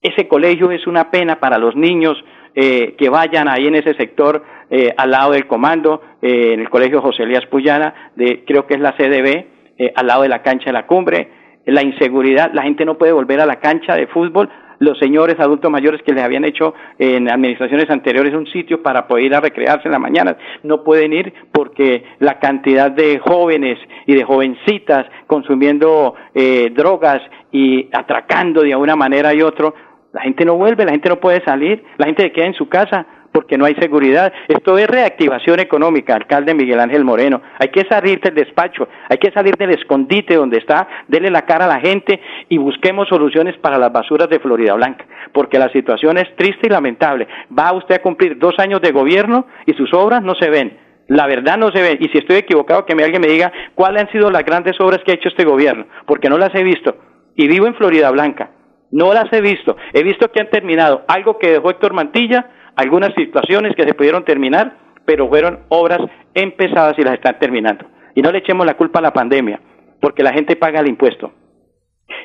Ese 0.00 0.28
colegio 0.28 0.70
es 0.70 0.86
una 0.86 1.10
pena 1.10 1.40
para 1.40 1.58
los 1.58 1.76
niños 1.76 2.16
eh, 2.54 2.94
que 2.96 3.10
vayan 3.10 3.48
ahí 3.48 3.66
en 3.66 3.74
ese 3.74 3.94
sector 3.94 4.42
eh, 4.70 4.94
al 4.96 5.10
lado 5.10 5.32
del 5.32 5.46
comando, 5.46 6.00
eh, 6.22 6.54
en 6.54 6.60
el 6.60 6.70
colegio 6.70 7.02
José 7.02 7.24
Elías 7.24 7.46
Puyana, 7.46 8.12
de, 8.16 8.44
creo 8.46 8.66
que 8.66 8.74
es 8.74 8.80
la 8.80 8.96
CDB, 8.96 9.57
eh, 9.78 9.92
al 9.94 10.06
lado 10.06 10.22
de 10.22 10.28
la 10.28 10.42
cancha 10.42 10.66
de 10.66 10.72
la 10.72 10.86
cumbre, 10.86 11.30
la 11.64 11.82
inseguridad, 11.82 12.50
la 12.52 12.62
gente 12.62 12.84
no 12.84 12.96
puede 12.98 13.12
volver 13.12 13.40
a 13.40 13.46
la 13.46 13.60
cancha 13.60 13.94
de 13.94 14.06
fútbol, 14.06 14.48
los 14.78 14.98
señores 14.98 15.36
adultos 15.38 15.70
mayores 15.70 16.02
que 16.02 16.12
les 16.12 16.22
habían 16.22 16.44
hecho 16.44 16.74
en 16.98 17.30
administraciones 17.30 17.90
anteriores 17.90 18.34
un 18.34 18.46
sitio 18.46 18.82
para 18.82 19.06
poder 19.06 19.24
ir 19.24 19.34
a 19.34 19.40
recrearse 19.40 19.88
en 19.88 19.92
la 19.92 19.98
mañana, 19.98 20.36
no 20.62 20.84
pueden 20.84 21.12
ir 21.12 21.32
porque 21.52 22.04
la 22.20 22.38
cantidad 22.38 22.90
de 22.90 23.18
jóvenes 23.18 23.78
y 24.06 24.14
de 24.14 24.24
jovencitas 24.24 25.06
consumiendo 25.26 26.14
eh, 26.34 26.70
drogas 26.74 27.20
y 27.52 27.88
atracando 27.92 28.62
de 28.62 28.76
una 28.76 28.96
manera 28.96 29.34
y 29.34 29.42
otra, 29.42 29.72
la 30.12 30.22
gente 30.22 30.44
no 30.44 30.56
vuelve, 30.56 30.84
la 30.84 30.92
gente 30.92 31.08
no 31.08 31.20
puede 31.20 31.44
salir, 31.44 31.84
la 31.98 32.06
gente 32.06 32.32
queda 32.32 32.46
en 32.46 32.54
su 32.54 32.68
casa 32.68 33.06
porque 33.38 33.56
no 33.56 33.66
hay 33.66 33.76
seguridad. 33.76 34.32
Esto 34.48 34.76
es 34.78 34.88
reactivación 34.88 35.60
económica, 35.60 36.12
alcalde 36.12 36.54
Miguel 36.54 36.80
Ángel 36.80 37.04
Moreno. 37.04 37.40
Hay 37.60 37.68
que 37.68 37.84
salir 37.88 38.18
del 38.20 38.34
despacho, 38.34 38.88
hay 39.08 39.16
que 39.18 39.30
salir 39.30 39.56
del 39.56 39.70
escondite 39.70 40.34
donde 40.34 40.58
está, 40.58 40.88
dele 41.06 41.30
la 41.30 41.42
cara 41.42 41.66
a 41.66 41.68
la 41.68 41.78
gente 41.78 42.20
y 42.48 42.58
busquemos 42.58 43.06
soluciones 43.08 43.56
para 43.58 43.78
las 43.78 43.92
basuras 43.92 44.28
de 44.28 44.40
Florida 44.40 44.74
Blanca, 44.74 45.06
porque 45.32 45.56
la 45.56 45.68
situación 45.68 46.18
es 46.18 46.34
triste 46.34 46.66
y 46.66 46.68
lamentable. 46.68 47.28
Va 47.56 47.72
usted 47.74 47.94
a 47.94 48.02
cumplir 48.02 48.40
dos 48.40 48.58
años 48.58 48.80
de 48.80 48.90
gobierno 48.90 49.46
y 49.66 49.74
sus 49.74 49.94
obras 49.94 50.20
no 50.20 50.34
se 50.34 50.50
ven. 50.50 50.76
La 51.06 51.28
verdad 51.28 51.58
no 51.58 51.70
se 51.70 51.80
ven. 51.80 51.98
Y 52.00 52.08
si 52.08 52.18
estoy 52.18 52.38
equivocado, 52.38 52.86
que 52.86 52.92
alguien 52.94 53.22
me 53.22 53.28
diga 53.28 53.52
cuáles 53.76 54.02
han 54.02 54.10
sido 54.10 54.32
las 54.32 54.44
grandes 54.44 54.80
obras 54.80 54.98
que 55.06 55.12
ha 55.12 55.14
hecho 55.14 55.28
este 55.28 55.44
gobierno, 55.44 55.86
porque 56.06 56.28
no 56.28 56.38
las 56.38 56.52
he 56.56 56.64
visto. 56.64 56.96
Y 57.36 57.46
vivo 57.46 57.68
en 57.68 57.76
Florida 57.76 58.10
Blanca. 58.10 58.50
No 58.90 59.12
las 59.12 59.32
he 59.32 59.40
visto. 59.40 59.76
He 59.92 60.02
visto 60.02 60.32
que 60.32 60.40
han 60.40 60.50
terminado 60.50 61.04
algo 61.06 61.38
que 61.38 61.52
dejó 61.52 61.70
Héctor 61.70 61.92
Mantilla 61.92 62.57
algunas 62.78 63.12
situaciones 63.14 63.74
que 63.74 63.82
se 63.82 63.94
pudieron 63.94 64.24
terminar, 64.24 64.76
pero 65.04 65.28
fueron 65.28 65.60
obras 65.68 65.98
empezadas 66.32 66.96
y 66.98 67.02
las 67.02 67.14
están 67.14 67.38
terminando. 67.38 67.84
Y 68.14 68.22
no 68.22 68.30
le 68.30 68.38
echemos 68.38 68.64
la 68.64 68.76
culpa 68.76 69.00
a 69.00 69.02
la 69.02 69.12
pandemia, 69.12 69.60
porque 70.00 70.22
la 70.22 70.32
gente 70.32 70.54
paga 70.54 70.80
el 70.80 70.88
impuesto. 70.88 71.32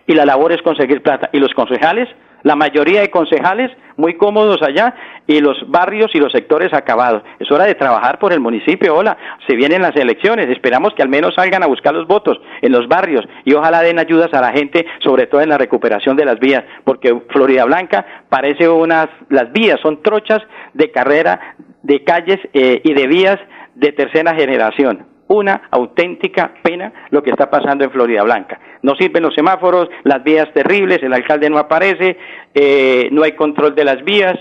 Y 0.05 0.13
la 0.13 0.25
labor 0.25 0.51
es 0.51 0.61
conseguir 0.61 1.01
plata. 1.01 1.29
Y 1.33 1.39
los 1.39 1.53
concejales 1.55 2.07
la 2.43 2.55
mayoría 2.55 3.01
de 3.01 3.09
concejales 3.09 3.71
muy 3.97 4.15
cómodos 4.15 4.61
allá 4.61 4.95
y 5.27 5.39
los 5.39 5.57
barrios 5.69 6.11
y 6.13 6.19
los 6.19 6.31
sectores 6.31 6.73
acabados. 6.73 7.23
Es 7.39 7.51
hora 7.51 7.65
de 7.65 7.75
trabajar 7.75 8.19
por 8.19 8.33
el 8.33 8.39
municipio, 8.39 8.95
hola, 8.95 9.17
se 9.47 9.55
vienen 9.55 9.81
las 9.81 9.95
elecciones, 9.95 10.49
esperamos 10.49 10.93
que 10.93 11.01
al 11.01 11.09
menos 11.09 11.35
salgan 11.35 11.63
a 11.63 11.67
buscar 11.67 11.93
los 11.93 12.07
votos 12.07 12.39
en 12.61 12.71
los 12.71 12.87
barrios 12.87 13.25
y 13.45 13.53
ojalá 13.53 13.81
den 13.81 13.99
ayudas 13.99 14.33
a 14.33 14.41
la 14.41 14.51
gente, 14.51 14.85
sobre 14.99 15.27
todo 15.27 15.41
en 15.41 15.49
la 15.49 15.57
recuperación 15.57 16.17
de 16.17 16.25
las 16.25 16.39
vías, 16.39 16.63
porque 16.83 17.15
Florida 17.29 17.65
Blanca 17.65 18.05
parece 18.29 18.67
unas, 18.67 19.07
las 19.29 19.51
vías 19.51 19.79
son 19.81 20.01
trochas 20.01 20.41
de 20.73 20.91
carrera, 20.91 21.55
de 21.81 22.03
calles 22.03 22.39
eh, 22.53 22.81
y 22.83 22.93
de 22.93 23.07
vías 23.07 23.39
de 23.75 23.91
tercera 23.91 24.35
generación 24.35 25.12
una 25.33 25.63
auténtica 25.71 26.53
pena 26.61 27.07
lo 27.09 27.23
que 27.23 27.31
está 27.31 27.49
pasando 27.49 27.83
en 27.83 27.91
Florida 27.91 28.23
Blanca. 28.23 28.59
No 28.81 28.95
sirven 28.95 29.23
los 29.23 29.33
semáforos, 29.33 29.89
las 30.03 30.23
vías 30.23 30.51
terribles, 30.53 31.01
el 31.01 31.13
alcalde 31.13 31.49
no 31.49 31.57
aparece, 31.57 32.17
eh, 32.53 33.09
no 33.11 33.23
hay 33.23 33.33
control 33.33 33.73
de 33.73 33.83
las 33.83 34.03
vías, 34.03 34.35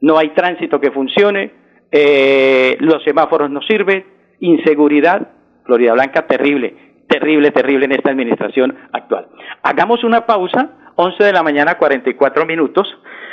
no 0.00 0.16
hay 0.16 0.30
tránsito 0.30 0.80
que 0.80 0.92
funcione, 0.92 1.50
eh, 1.90 2.76
los 2.80 3.02
semáforos 3.02 3.50
no 3.50 3.60
sirven, 3.62 4.04
inseguridad, 4.40 5.28
Florida 5.64 5.92
Blanca 5.92 6.26
terrible, 6.26 6.74
terrible, 7.08 7.50
terrible 7.50 7.86
en 7.86 7.92
esta 7.92 8.10
administración 8.10 8.76
actual. 8.92 9.26
Hagamos 9.62 10.04
una 10.04 10.24
pausa, 10.24 10.87
11 11.00 11.22
de 11.22 11.32
la 11.32 11.44
mañana, 11.44 11.78
44 11.78 12.44
minutos 12.44 12.88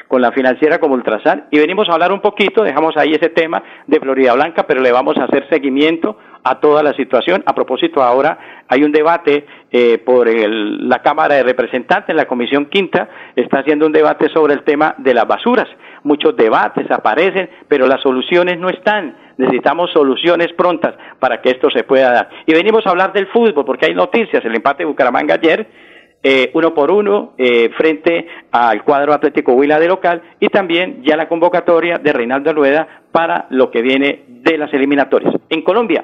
con 0.07 0.21
la 0.21 0.31
financiera 0.31 0.77
como 0.77 0.93
Ultrasan 0.93 1.47
y 1.49 1.57
venimos 1.57 1.89
a 1.89 1.93
hablar 1.93 2.11
un 2.11 2.21
poquito, 2.21 2.63
dejamos 2.63 2.95
ahí 2.95 3.13
ese 3.13 3.29
tema 3.29 3.63
de 3.87 3.99
Florida 3.99 4.33
Blanca, 4.33 4.67
pero 4.67 4.81
le 4.81 4.91
vamos 4.91 5.17
a 5.17 5.23
hacer 5.23 5.49
seguimiento 5.49 6.15
a 6.43 6.59
toda 6.59 6.83
la 6.83 6.93
situación. 6.93 7.41
A 7.47 7.55
propósito, 7.55 8.03
ahora 8.03 8.37
hay 8.67 8.83
un 8.83 8.91
debate 8.91 9.47
eh, 9.71 9.97
por 9.97 10.27
la 10.29 11.01
Cámara 11.01 11.33
de 11.33 11.43
Representantes, 11.43 12.15
la 12.15 12.27
Comisión 12.27 12.67
Quinta 12.67 13.09
está 13.35 13.61
haciendo 13.61 13.87
un 13.87 13.93
debate 13.93 14.29
sobre 14.29 14.53
el 14.53 14.63
tema 14.63 14.93
de 14.99 15.15
las 15.15 15.27
basuras. 15.27 15.67
Muchos 16.03 16.35
debates 16.37 16.85
aparecen, 16.91 17.49
pero 17.67 17.87
las 17.87 17.99
soluciones 18.01 18.59
no 18.59 18.69
están. 18.69 19.17
Necesitamos 19.37 19.91
soluciones 19.91 20.53
prontas 20.53 20.93
para 21.17 21.41
que 21.41 21.49
esto 21.49 21.71
se 21.71 21.83
pueda 21.83 22.11
dar. 22.11 22.29
Y 22.45 22.53
venimos 22.53 22.85
a 22.85 22.91
hablar 22.91 23.11
del 23.11 23.25
fútbol, 23.25 23.65
porque 23.65 23.87
hay 23.87 23.95
noticias. 23.95 24.45
El 24.45 24.53
empate 24.53 24.83
de 24.83 24.85
Bucaramanga 24.85 25.33
ayer, 25.33 25.67
eh, 26.27 26.49
uno 26.55 26.73
por 26.73 26.89
uno, 26.89 27.33
eh, 27.37 27.69
frente 27.77 28.25
al 28.51 28.83
cuadro 28.83 29.13
Atlético 29.13 29.53
Huila 29.53 29.79
de 29.79 29.87
local, 29.87 30.23
y 30.39 30.47
también 30.47 31.03
ya 31.03 31.15
la 31.15 31.27
convocatoria 31.27 31.99
de 31.99 32.11
Reinaldo 32.13 32.51
Rueda 32.51 32.87
para 33.11 33.45
lo 33.51 33.69
que 33.69 33.83
viene 33.83 34.23
de 34.27 34.57
las 34.57 34.73
eliminatorias. 34.73 35.35
En 35.49 35.61
Colombia, 35.61 36.03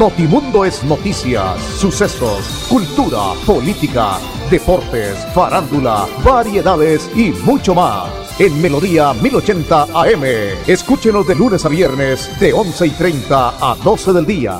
Notimundo 0.00 0.64
es 0.64 0.82
noticias, 0.82 1.60
sucesos, 1.78 2.66
cultura, 2.70 3.36
política, 3.46 4.16
deportes, 4.50 5.28
farándula, 5.34 6.06
variedades 6.24 7.12
y 7.14 7.32
mucho 7.44 7.74
más. 7.74 8.08
En 8.40 8.62
Melodía 8.62 9.12
1080 9.12 9.92
AM. 9.92 10.24
Escúchenos 10.66 11.28
de 11.28 11.34
lunes 11.34 11.66
a 11.66 11.68
viernes 11.68 12.40
de 12.40 12.50
11 12.50 12.86
y 12.86 12.90
30 12.96 13.48
a 13.60 13.76
12 13.84 14.14
del 14.14 14.24
día. 14.24 14.56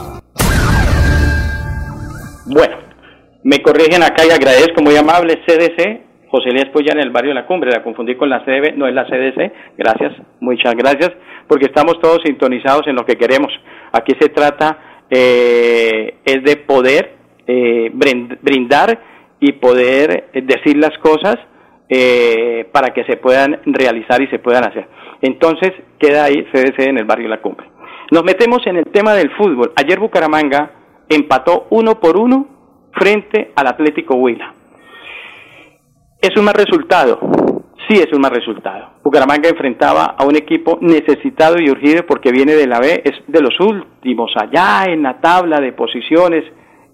Bueno, 2.45 2.77
me 3.43 3.63
corrigen 3.63 4.03
acá 4.03 4.27
y 4.29 4.33
agradezco 4.33 4.83
muy 4.83 4.97
amable 4.97 5.41
CDC. 5.47 6.29
José 6.29 6.51
Elías 6.51 6.69
Poya 6.69 6.93
en 6.93 7.01
el 7.01 7.13
barrio 7.13 7.31
de 7.31 7.41
la 7.41 7.47
Cumbre, 7.47 7.71
la 7.71 7.83
confundí 7.83 8.15
con 8.15 8.29
la 8.29 8.45
CDB, 8.45 8.77
no 8.77 8.87
es 8.87 8.95
la 8.95 9.07
CDC, 9.07 9.53
gracias, 9.77 10.13
muchas 10.39 10.77
gracias, 10.77 11.11
porque 11.49 11.65
estamos 11.65 11.99
todos 11.99 12.21
sintonizados 12.25 12.87
en 12.87 12.95
lo 12.95 13.05
que 13.05 13.17
queremos. 13.17 13.51
Aquí 13.91 14.13
se 14.21 14.29
trata 14.29 14.90
eh, 15.11 16.15
es 16.25 16.45
de 16.45 16.57
poder 16.57 17.17
eh, 17.47 17.91
brindar 17.93 19.03
y 19.41 19.53
poder 19.53 20.31
decir 20.33 20.77
las 20.77 20.97
cosas 20.99 21.37
eh, 21.89 22.69
para 22.71 22.95
que 22.95 23.05
se 23.05 23.17
puedan 23.17 23.61
realizar 23.65 24.23
y 24.23 24.29
se 24.29 24.39
puedan 24.39 24.65
hacer. 24.65 24.87
Entonces 25.23 25.73
queda 25.99 26.25
ahí 26.25 26.47
CDC 26.53 26.79
en 26.81 26.99
el 26.99 27.05
barrio 27.05 27.29
La 27.29 27.41
Cumbre. 27.41 27.67
Nos 28.13 28.23
metemos 28.25 28.65
en 28.67 28.77
el 28.77 28.85
tema 28.87 29.15
del 29.15 29.31
fútbol. 29.33 29.73
Ayer 29.77 29.99
Bucaramanga 29.99 30.71
empató 31.09 31.67
uno 31.71 31.99
por 31.99 32.17
uno 32.17 32.47
frente 32.93 33.53
al 33.57 33.67
Atlético 33.67 34.15
Huila. 34.15 34.55
Es 36.21 36.37
un 36.37 36.45
mal 36.45 36.55
resultado, 36.55 37.19
sí 37.91 37.99
es 37.99 38.13
un 38.13 38.21
mal 38.21 38.31
resultado. 38.31 38.91
Bucaramanga 39.03 39.49
enfrentaba 39.49 40.15
a 40.17 40.25
un 40.25 40.37
equipo 40.37 40.79
necesitado 40.81 41.57
y 41.59 41.71
urgido 41.71 42.07
porque 42.07 42.31
viene 42.31 42.55
de 42.55 42.69
la 42.69 42.79
B, 42.79 43.03
es 43.05 43.15
de 43.27 43.41
los 43.41 43.59
últimos 43.59 44.31
allá 44.37 44.85
en 44.87 45.03
la 45.03 45.21
tabla 45.21 45.61
de 45.61 45.73
posiciones, 45.73 46.45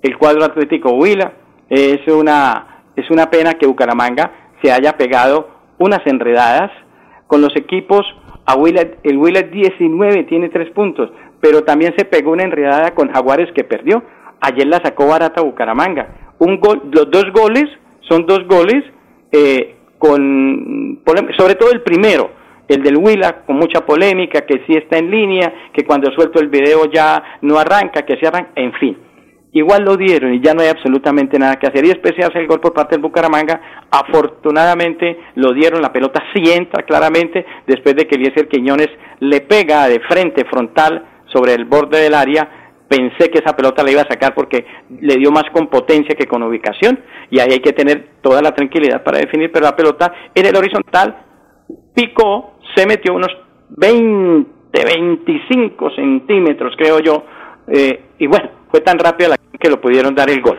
el 0.03 0.17
cuadro 0.17 0.45
Atlético 0.45 0.93
Huila. 0.93 1.33
Es 1.69 2.01
una, 2.09 2.83
es 2.97 3.11
una 3.11 3.29
pena 3.29 3.55
que 3.55 3.67
Bucaramanga 3.67 4.31
se 4.63 4.73
haya 4.73 4.97
pegado 4.97 5.49
unas 5.79 6.01
enredadas 6.07 6.71
con 7.27 7.43
los 7.43 7.55
equipos. 7.57 8.07
A 8.47 8.55
Huila, 8.57 8.83
el 9.03 9.19
Huila 9.19 9.43
19 9.43 10.25
tiene 10.25 10.49
tres 10.49 10.71
puntos, 10.71 11.11
pero 11.43 11.63
también 11.65 11.93
se 11.99 12.07
pegó 12.07 12.31
una 12.31 12.45
enredada 12.45 12.95
con 12.95 13.13
Jaguares 13.13 13.53
que 13.55 13.65
perdió. 13.65 14.03
Ayer 14.41 14.67
la 14.67 14.81
sacó 14.83 15.09
barata 15.09 15.43
Bucaramanga. 15.43 16.33
Un 16.39 16.59
gol, 16.59 16.85
los 16.91 17.11
dos 17.11 17.27
goles 17.35 17.65
son 18.09 18.25
dos 18.25 18.47
goles 18.47 18.83
eh, 19.33 19.76
con 19.99 21.01
sobre 21.37 21.55
todo 21.55 21.71
el 21.73 21.83
primero, 21.83 22.31
el 22.69 22.83
del 22.83 22.97
Huila, 22.97 23.45
con 23.47 23.57
mucha 23.57 23.85
polémica, 23.87 24.43
que 24.43 24.65
sí 24.67 24.75
está 24.75 24.99
en 24.99 25.11
línea, 25.11 25.71
que 25.73 25.85
cuando 25.85 26.11
suelto 26.13 26.41
el 26.41 26.49
video 26.49 26.91
ya 26.93 27.39
no 27.43 27.59
arranca, 27.59 28.03
que 28.03 28.17
se 28.17 28.27
arranca, 28.27 28.51
en 28.57 28.73
fin. 28.75 28.97
Igual 29.53 29.85
lo 29.85 29.97
dieron 29.97 30.35
y 30.35 30.41
ya 30.41 30.53
no 30.53 30.61
hay 30.61 30.69
absolutamente 30.69 31.39
nada 31.39 31.57
que 31.57 31.67
hacer. 31.67 31.85
Y 31.85 31.89
después 31.89 32.15
se 32.19 32.25
hace 32.25 32.41
el 32.41 32.47
gol 32.47 32.61
por 32.61 32.75
parte 32.75 32.95
del 32.95 33.03
Bucaramanga. 33.03 33.87
Afortunadamente 33.91 35.19
lo 35.37 35.53
dieron, 35.53 35.81
la 35.81 35.93
pelota 35.93 36.23
sí 36.35 36.43
entra 36.51 36.83
claramente 36.83 37.47
después 37.67 37.95
de 37.95 38.07
que 38.07 38.17
Eliezer 38.17 38.49
Quiñones 38.49 38.91
le 39.21 39.41
pega 39.41 39.89
de 39.89 40.01
frente, 40.01 40.45
frontal, 40.45 41.07
sobre 41.33 41.55
el 41.55 41.65
borde 41.65 42.01
del 42.01 42.15
área 42.15 42.66
pensé 42.89 43.31
que 43.31 43.39
esa 43.39 43.57
pelota 43.57 43.83
la 43.83 43.91
iba 43.91 44.03
a 44.03 44.09
sacar 44.09 44.35
porque 44.35 44.65
le 45.01 45.17
dio 45.17 45.31
más 45.31 45.45
con 45.53 45.69
potencia 45.69 46.15
que 46.15 46.27
con 46.27 46.43
ubicación 46.43 47.01
y 47.31 47.41
ahí 47.41 47.53
hay 47.53 47.61
que 47.61 47.73
tener 47.73 48.21
toda 48.21 48.41
la 48.43 48.55
tranquilidad 48.55 49.03
para 49.03 49.19
definir, 49.19 49.51
pero 49.53 49.65
la 49.65 49.77
pelota 49.77 50.13
en 50.35 50.47
el 50.47 50.57
horizontal 50.57 51.25
picó, 51.95 52.59
se 52.75 52.87
metió 52.87 53.15
unos 53.15 53.37
20, 53.71 54.49
25 54.73 55.91
centímetros 55.91 56.75
creo 56.77 57.01
yo, 57.01 57.25
eh, 57.69 58.11
y 58.19 58.27
bueno, 58.27 58.51
fue 58.71 58.81
tan 58.81 58.99
rápida 58.99 59.29
la 59.31 59.37
que 59.59 59.71
lo 59.71 59.81
pudieron 59.81 60.15
dar 60.15 60.31
el 60.31 60.41
gol. 60.41 60.57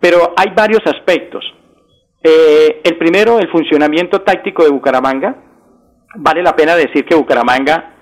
Pero 0.00 0.34
hay 0.36 0.52
varios 0.54 0.80
aspectos. 0.86 1.44
Eh, 2.22 2.80
el 2.84 2.96
primero, 2.98 3.38
el 3.38 3.50
funcionamiento 3.50 4.22
táctico 4.22 4.64
de 4.64 4.70
Bucaramanga. 4.70 5.36
Vale 6.16 6.42
la 6.42 6.54
pena 6.54 6.74
decir 6.76 7.04
que 7.04 7.14
Bucaramanga 7.14 7.94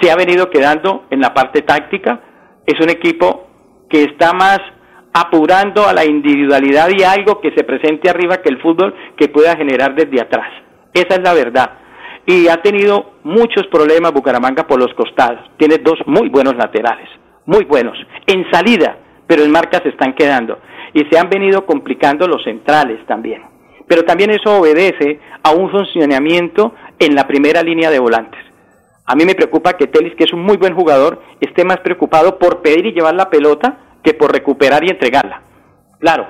se 0.00 0.10
ha 0.10 0.16
venido 0.16 0.50
quedando 0.50 1.04
en 1.10 1.20
la 1.20 1.32
parte 1.32 1.62
táctica, 1.62 2.20
es 2.66 2.80
un 2.80 2.90
equipo 2.90 3.46
que 3.88 4.04
está 4.04 4.32
más 4.32 4.60
apurando 5.12 5.86
a 5.86 5.92
la 5.92 6.04
individualidad 6.04 6.88
y 6.96 7.02
algo 7.02 7.40
que 7.40 7.52
se 7.52 7.64
presente 7.64 8.08
arriba 8.08 8.38
que 8.38 8.48
el 8.48 8.60
fútbol 8.60 8.94
que 9.16 9.28
pueda 9.28 9.56
generar 9.56 9.94
desde 9.94 10.20
atrás. 10.20 10.48
Esa 10.94 11.16
es 11.16 11.22
la 11.22 11.34
verdad. 11.34 11.70
Y 12.24 12.48
ha 12.48 12.62
tenido 12.62 13.12
muchos 13.24 13.66
problemas 13.66 14.12
Bucaramanga 14.12 14.66
por 14.66 14.78
los 14.78 14.94
costados. 14.94 15.50
Tiene 15.56 15.78
dos 15.78 15.98
muy 16.06 16.28
buenos 16.28 16.54
laterales, 16.56 17.08
muy 17.46 17.64
buenos. 17.64 17.98
En 18.26 18.48
salida, 18.50 18.96
pero 19.26 19.42
en 19.42 19.50
marca 19.50 19.80
se 19.82 19.90
están 19.90 20.14
quedando. 20.14 20.58
Y 20.94 21.04
se 21.10 21.18
han 21.18 21.28
venido 21.28 21.66
complicando 21.66 22.26
los 22.26 22.44
centrales 22.44 23.04
también. 23.06 23.42
Pero 23.88 24.04
también 24.04 24.30
eso 24.30 24.58
obedece 24.58 25.18
a 25.42 25.50
un 25.50 25.70
funcionamiento 25.70 26.74
en 26.98 27.14
la 27.14 27.26
primera 27.26 27.62
línea 27.62 27.90
de 27.90 27.98
volantes. 27.98 28.51
A 29.04 29.14
mí 29.14 29.24
me 29.24 29.34
preocupa 29.34 29.74
que 29.74 29.88
Telis, 29.88 30.14
que 30.14 30.24
es 30.24 30.32
un 30.32 30.42
muy 30.42 30.56
buen 30.56 30.74
jugador, 30.74 31.20
esté 31.40 31.64
más 31.64 31.80
preocupado 31.80 32.38
por 32.38 32.62
pedir 32.62 32.86
y 32.86 32.92
llevar 32.92 33.14
la 33.14 33.30
pelota 33.30 33.78
que 34.02 34.14
por 34.14 34.32
recuperar 34.32 34.84
y 34.84 34.90
entregarla. 34.90 35.42
Claro, 35.98 36.26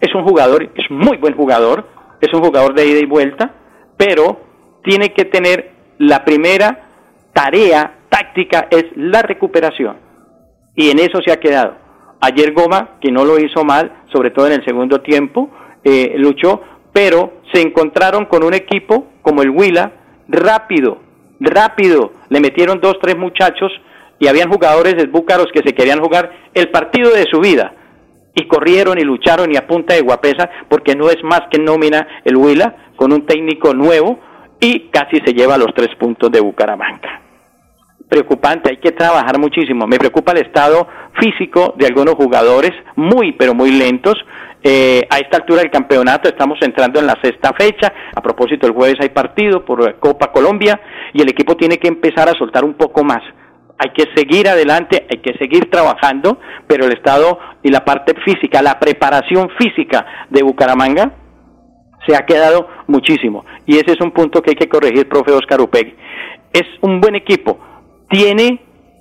es 0.00 0.14
un 0.14 0.24
jugador, 0.24 0.70
es 0.74 0.90
muy 0.90 1.16
buen 1.16 1.34
jugador, 1.34 1.86
es 2.20 2.32
un 2.32 2.42
jugador 2.42 2.74
de 2.74 2.86
ida 2.86 2.98
y 3.00 3.06
vuelta, 3.06 3.54
pero 3.96 4.40
tiene 4.82 5.12
que 5.12 5.24
tener 5.24 5.72
la 5.98 6.24
primera 6.24 6.88
tarea 7.32 7.98
táctica 8.08 8.68
es 8.70 8.84
la 8.96 9.22
recuperación. 9.22 9.96
Y 10.74 10.90
en 10.90 10.98
eso 10.98 11.20
se 11.24 11.32
ha 11.32 11.40
quedado. 11.40 11.76
Ayer 12.20 12.52
Goma, 12.52 12.98
que 13.00 13.10
no 13.10 13.24
lo 13.24 13.38
hizo 13.38 13.64
mal, 13.64 14.04
sobre 14.12 14.30
todo 14.30 14.46
en 14.46 14.54
el 14.54 14.64
segundo 14.64 15.00
tiempo, 15.00 15.50
eh, 15.84 16.14
luchó, 16.16 16.62
pero 16.92 17.40
se 17.52 17.62
encontraron 17.62 18.26
con 18.26 18.44
un 18.44 18.52
equipo 18.52 19.06
como 19.22 19.42
el 19.42 19.50
Huila, 19.50 19.92
rápido, 20.28 20.98
rápido, 21.40 22.12
le 22.28 22.40
metieron 22.40 22.80
dos, 22.80 22.98
tres 23.00 23.16
muchachos 23.16 23.72
y 24.18 24.28
habían 24.28 24.50
jugadores 24.50 24.96
de 24.96 25.06
Búcaros 25.06 25.48
que 25.52 25.62
se 25.64 25.74
querían 25.74 26.00
jugar 26.00 26.30
el 26.54 26.68
partido 26.68 27.10
de 27.10 27.24
su 27.24 27.40
vida 27.40 27.72
y 28.34 28.46
corrieron 28.46 28.98
y 28.98 29.02
lucharon 29.02 29.52
y 29.52 29.56
a 29.56 29.66
punta 29.66 29.94
de 29.94 30.02
guapesa 30.02 30.48
porque 30.68 30.94
no 30.94 31.10
es 31.10 31.22
más 31.24 31.42
que 31.50 31.58
nómina 31.58 32.06
el 32.24 32.36
Huila 32.36 32.76
con 32.96 33.12
un 33.12 33.26
técnico 33.26 33.74
nuevo 33.74 34.20
y 34.60 34.90
casi 34.90 35.16
se 35.24 35.32
lleva 35.32 35.56
los 35.56 35.74
tres 35.74 35.88
puntos 35.98 36.30
de 36.30 36.40
Bucaramanga. 36.40 37.22
Preocupante, 38.08 38.70
hay 38.70 38.76
que 38.78 38.92
trabajar 38.92 39.38
muchísimo. 39.38 39.86
Me 39.86 39.96
preocupa 39.96 40.32
el 40.32 40.46
estado 40.46 40.86
físico 41.18 41.74
de 41.78 41.86
algunos 41.86 42.14
jugadores, 42.14 42.72
muy 42.96 43.32
pero 43.32 43.54
muy 43.54 43.70
lentos, 43.70 44.16
eh, 44.62 45.06
a 45.08 45.18
esta 45.18 45.38
altura 45.38 45.62
del 45.62 45.70
campeonato 45.70 46.28
estamos 46.28 46.58
entrando 46.60 47.00
en 47.00 47.06
la 47.06 47.16
sexta 47.22 47.52
fecha. 47.54 47.92
A 48.14 48.20
propósito, 48.20 48.66
el 48.66 48.74
jueves 48.74 48.98
hay 49.00 49.08
partido 49.08 49.64
por 49.64 49.98
Copa 49.98 50.30
Colombia 50.32 50.78
y 51.12 51.22
el 51.22 51.28
equipo 51.28 51.56
tiene 51.56 51.78
que 51.78 51.88
empezar 51.88 52.28
a 52.28 52.38
soltar 52.38 52.64
un 52.64 52.74
poco 52.74 53.04
más. 53.04 53.22
Hay 53.78 53.90
que 53.90 54.04
seguir 54.14 54.48
adelante, 54.48 55.06
hay 55.10 55.18
que 55.18 55.36
seguir 55.38 55.70
trabajando, 55.70 56.38
pero 56.66 56.84
el 56.86 56.92
estado 56.92 57.38
y 57.62 57.70
la 57.70 57.84
parte 57.84 58.14
física, 58.24 58.60
la 58.60 58.78
preparación 58.78 59.48
física 59.58 60.04
de 60.28 60.42
Bucaramanga 60.42 61.12
se 62.06 62.14
ha 62.14 62.26
quedado 62.26 62.68
muchísimo. 62.86 63.44
Y 63.66 63.76
ese 63.76 63.92
es 63.92 64.00
un 64.00 64.10
punto 64.10 64.42
que 64.42 64.50
hay 64.50 64.56
que 64.56 64.68
corregir, 64.68 65.08
profe 65.08 65.32
Oscar 65.32 65.60
Upegui. 65.60 65.94
Es 66.52 66.66
un 66.82 67.00
buen 67.00 67.14
equipo, 67.14 67.58
tiene 68.08 68.60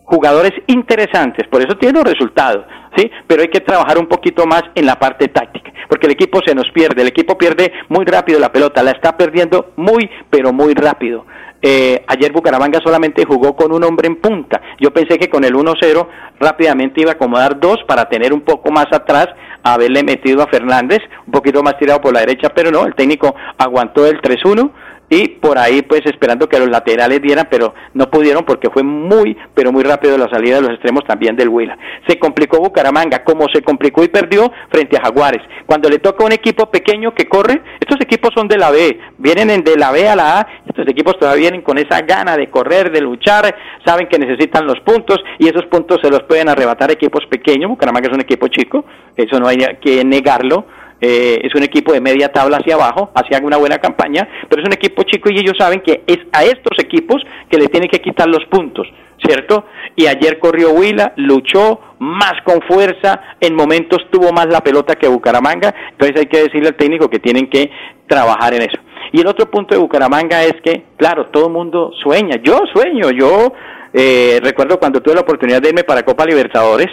jugadores 0.10 0.54
interesantes, 0.66 1.48
por 1.48 1.62
eso 1.62 1.78
tiene 1.78 2.00
los 2.00 2.04
resultados, 2.04 2.66
¿sí? 2.98 3.12
Pero 3.28 3.44
hay 3.44 3.50
que 3.50 3.60
trabajar 3.60 4.00
un 4.00 4.08
poquito 4.08 4.48
más 4.48 4.64
en 4.74 4.88
la 4.88 4.98
parte 4.98 5.28
táctica, 5.28 5.72
porque 5.88 6.08
el 6.08 6.14
equipo 6.14 6.40
se 6.44 6.56
nos 6.56 6.70
pierde, 6.72 7.04
el 7.04 7.10
equipo 7.10 7.38
pierde 7.38 7.72
muy 7.90 8.06
rápido 8.06 8.40
la 8.40 8.52
pelota, 8.52 8.82
la 8.82 8.92
está 8.92 9.16
perdiendo 9.16 9.74
muy, 9.76 10.10
pero 10.32 10.52
muy 10.52 10.74
rápido. 10.74 11.26
Eh, 11.62 12.04
ayer 12.08 12.32
Bucaramanga 12.32 12.80
solamente 12.84 13.24
jugó 13.26 13.56
con 13.56 13.72
un 13.72 13.84
hombre 13.84 14.08
en 14.08 14.16
punta. 14.16 14.62
Yo 14.80 14.92
pensé 14.92 15.20
que 15.20 15.30
con 15.30 15.44
el 15.44 15.54
1-0 15.54 16.08
rápidamente 16.40 17.02
iba 17.02 17.12
a 17.12 17.16
acomodar 17.16 17.60
dos 17.60 17.78
para 17.86 18.08
tener 18.10 18.34
un 18.34 18.42
poco 18.42 18.72
más 18.72 18.88
atrás, 18.92 19.28
haberle 19.62 20.04
metido 20.04 20.42
a 20.42 20.48
Fernández, 20.48 21.02
un 21.28 21.34
poquito 21.34 21.62
más 21.62 21.78
tirado 21.78 22.02
por 22.02 22.14
la 22.14 22.22
derecha, 22.22 22.50
pero 22.50 22.72
no, 22.72 22.86
el 22.86 22.96
técnico 22.96 23.36
aguantó 23.58 24.08
el 24.08 24.22
3-1 24.22 24.72
y 25.10 25.28
por 25.28 25.58
ahí 25.58 25.82
pues 25.82 26.02
esperando 26.06 26.48
que 26.48 26.60
los 26.60 26.70
laterales 26.70 27.22
dieran, 27.22 27.48
pero 27.50 27.74
no 27.94 28.10
pudieron 28.10 28.46
porque 28.46 28.70
fue 28.70 28.84
muy, 28.84 29.36
pero 29.54 29.72
muy 29.72 29.84
rápido 29.84 30.18
la 30.18 30.30
salida 30.30 30.56
de 30.56 30.62
los 30.62 30.72
extremos 30.72 31.04
también 31.06 31.36
del 31.36 31.50
Huila. 31.50 31.78
Se 32.08 32.20
complicó 32.20 32.60
Bucaramanga, 32.60 33.24
como 33.24 33.48
se 33.50 33.62
complicó 33.62 34.04
y 34.04 34.10
perdió 34.10 34.52
frente 34.70 34.98
a 34.98 35.02
Jaguares. 35.02 35.42
Cuando 35.66 35.90
le 35.90 36.00
toca 36.00 36.24
a 36.24 36.28
un 36.28 36.34
equipo 36.34 36.70
pequeño 36.70 37.14
que 37.14 37.28
corre, 37.28 37.62
estos 37.80 38.00
equipos 38.02 38.32
son 38.36 38.48
de 38.48 38.58
la 38.58 38.72
B, 38.72 39.00
vienen 39.18 39.64
de 39.64 39.78
la 39.78 39.92
B 39.92 40.08
a 40.08 40.16
la 40.16 40.40
A, 40.40 40.48
estos 40.68 40.88
equipos 40.88 41.18
todavía 41.18 41.50
vienen 41.50 41.62
con 41.62 41.78
esa 41.78 42.02
gana 42.02 42.38
de 42.38 42.48
correr, 42.48 42.92
de 42.92 43.02
luchar, 43.02 43.56
saben 43.86 44.08
que 44.08 44.20
necesitan 44.20 44.68
los 44.68 44.80
puntos 44.82 45.20
y 45.40 45.48
esos 45.48 45.66
puntos 45.66 46.00
se 46.02 46.10
los 46.10 46.24
pueden 46.24 46.50
arrebatar 46.50 46.92
equipos 46.92 47.26
pequeños. 47.26 47.70
Bucaramanga 47.70 48.10
es 48.10 48.14
un 48.14 48.22
equipo 48.22 48.48
chico, 48.48 48.86
eso 49.16 49.40
no 49.40 49.48
hay 49.48 49.58
que 49.82 50.04
negarlo 50.04 50.66
eh, 51.02 51.40
es 51.44 51.56
un 51.56 51.64
equipo 51.64 51.94
de 51.94 52.02
media 52.02 52.32
tabla 52.32 52.58
hacia 52.58 52.76
abajo, 52.76 53.12
hacia 53.16 53.40
una 53.40 53.58
buena 53.58 53.78
campaña, 53.78 54.28
pero 54.50 54.62
es 54.62 54.68
un 54.68 54.74
equipo 54.74 55.04
chico 55.04 55.30
y 55.30 55.40
ellos 55.40 55.56
saben 55.58 55.82
que 55.82 56.04
es 56.06 56.20
a 56.34 56.44
estos 56.44 56.78
equipos 56.80 57.22
que 57.50 57.58
le 57.58 57.68
tienen 57.68 57.90
que 57.90 58.02
quitar 58.02 58.28
los 58.28 58.46
puntos, 58.46 58.88
¿cierto? 59.26 59.66
Y 59.96 60.08
ayer 60.08 60.40
corrió 60.40 60.72
Huila, 60.72 61.14
luchó 61.16 61.80
más 62.00 62.34
con 62.44 62.62
fuerza, 62.62 63.22
en 63.40 63.56
momentos 63.56 64.00
tuvo 64.12 64.32
más 64.32 64.48
la 64.48 64.62
pelota 64.62 64.96
que 64.96 65.08
Bucaramanga, 65.08 65.74
entonces 65.92 66.20
hay 66.20 66.26
que 66.28 66.44
decirle 66.44 66.70
al 66.70 66.76
técnico 66.76 67.10
que 67.10 67.20
tienen 67.20 67.50
que 67.50 67.72
trabajar 68.08 68.54
en 68.54 68.64
eso. 68.64 68.80
Y 69.12 69.22
el 69.22 69.28
otro 69.28 69.50
punto 69.50 69.74
de 69.74 69.82
Bucaramanga 69.82 70.44
es 70.44 70.56
que, 70.64 70.84
claro, 70.98 71.28
todo 71.28 71.48
el 71.48 71.54
mundo 71.54 71.92
sueña, 72.04 72.38
yo 72.44 72.60
sueño, 72.74 73.10
yo 73.12 73.54
eh, 73.94 74.40
recuerdo 74.44 74.80
cuando 74.80 75.02
tuve 75.02 75.16
la 75.16 75.22
oportunidad 75.22 75.62
de 75.62 75.70
irme 75.70 75.84
para 75.84 76.04
Copa 76.04 76.26
Libertadores, 76.26 76.88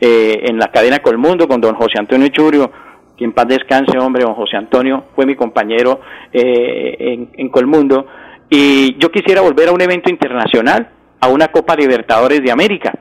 eh, 0.00 0.46
en 0.48 0.58
la 0.58 0.68
cadena 0.68 1.00
Colmundo 1.00 1.46
con 1.46 1.60
don 1.60 1.74
José 1.74 1.98
Antonio 1.98 2.28
Churio, 2.28 2.72
que 3.20 3.26
en 3.26 3.32
paz 3.32 3.48
descanse, 3.48 3.98
hombre, 3.98 4.24
don 4.24 4.32
José 4.32 4.56
Antonio, 4.56 5.04
fue 5.14 5.26
mi 5.26 5.36
compañero 5.36 6.00
eh, 6.32 6.96
en, 6.98 7.30
en 7.34 7.50
Colmundo, 7.50 8.06
y 8.48 8.96
yo 8.96 9.10
quisiera 9.10 9.42
volver 9.42 9.68
a 9.68 9.72
un 9.72 9.80
evento 9.82 10.08
internacional, 10.08 10.88
a 11.20 11.28
una 11.28 11.48
Copa 11.48 11.76
Libertadores 11.76 12.42
de 12.42 12.50
América. 12.50 12.94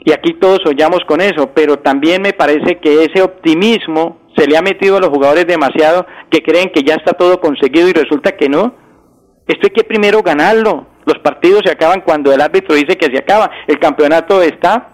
Y 0.00 0.12
aquí 0.12 0.34
todos 0.34 0.60
soñamos 0.62 1.00
con 1.06 1.22
eso, 1.22 1.50
pero 1.54 1.78
también 1.78 2.20
me 2.20 2.34
parece 2.34 2.78
que 2.78 3.04
ese 3.04 3.22
optimismo 3.22 4.18
se 4.36 4.46
le 4.46 4.58
ha 4.58 4.60
metido 4.60 4.98
a 4.98 5.00
los 5.00 5.08
jugadores 5.08 5.46
demasiado 5.46 6.06
que 6.28 6.42
creen 6.42 6.70
que 6.70 6.82
ya 6.82 6.96
está 6.96 7.14
todo 7.14 7.40
conseguido 7.40 7.88
y 7.88 7.94
resulta 7.94 8.36
que 8.36 8.50
no. 8.50 8.74
Esto 9.46 9.66
hay 9.66 9.70
que 9.70 9.84
primero 9.84 10.22
ganarlo. 10.22 10.88
Los 11.06 11.18
partidos 11.20 11.62
se 11.64 11.72
acaban 11.72 12.02
cuando 12.02 12.34
el 12.34 12.42
árbitro 12.42 12.74
dice 12.74 12.98
que 12.98 13.06
se 13.06 13.18
acaba. 13.18 13.50
El 13.66 13.78
campeonato 13.78 14.42
está 14.42 14.91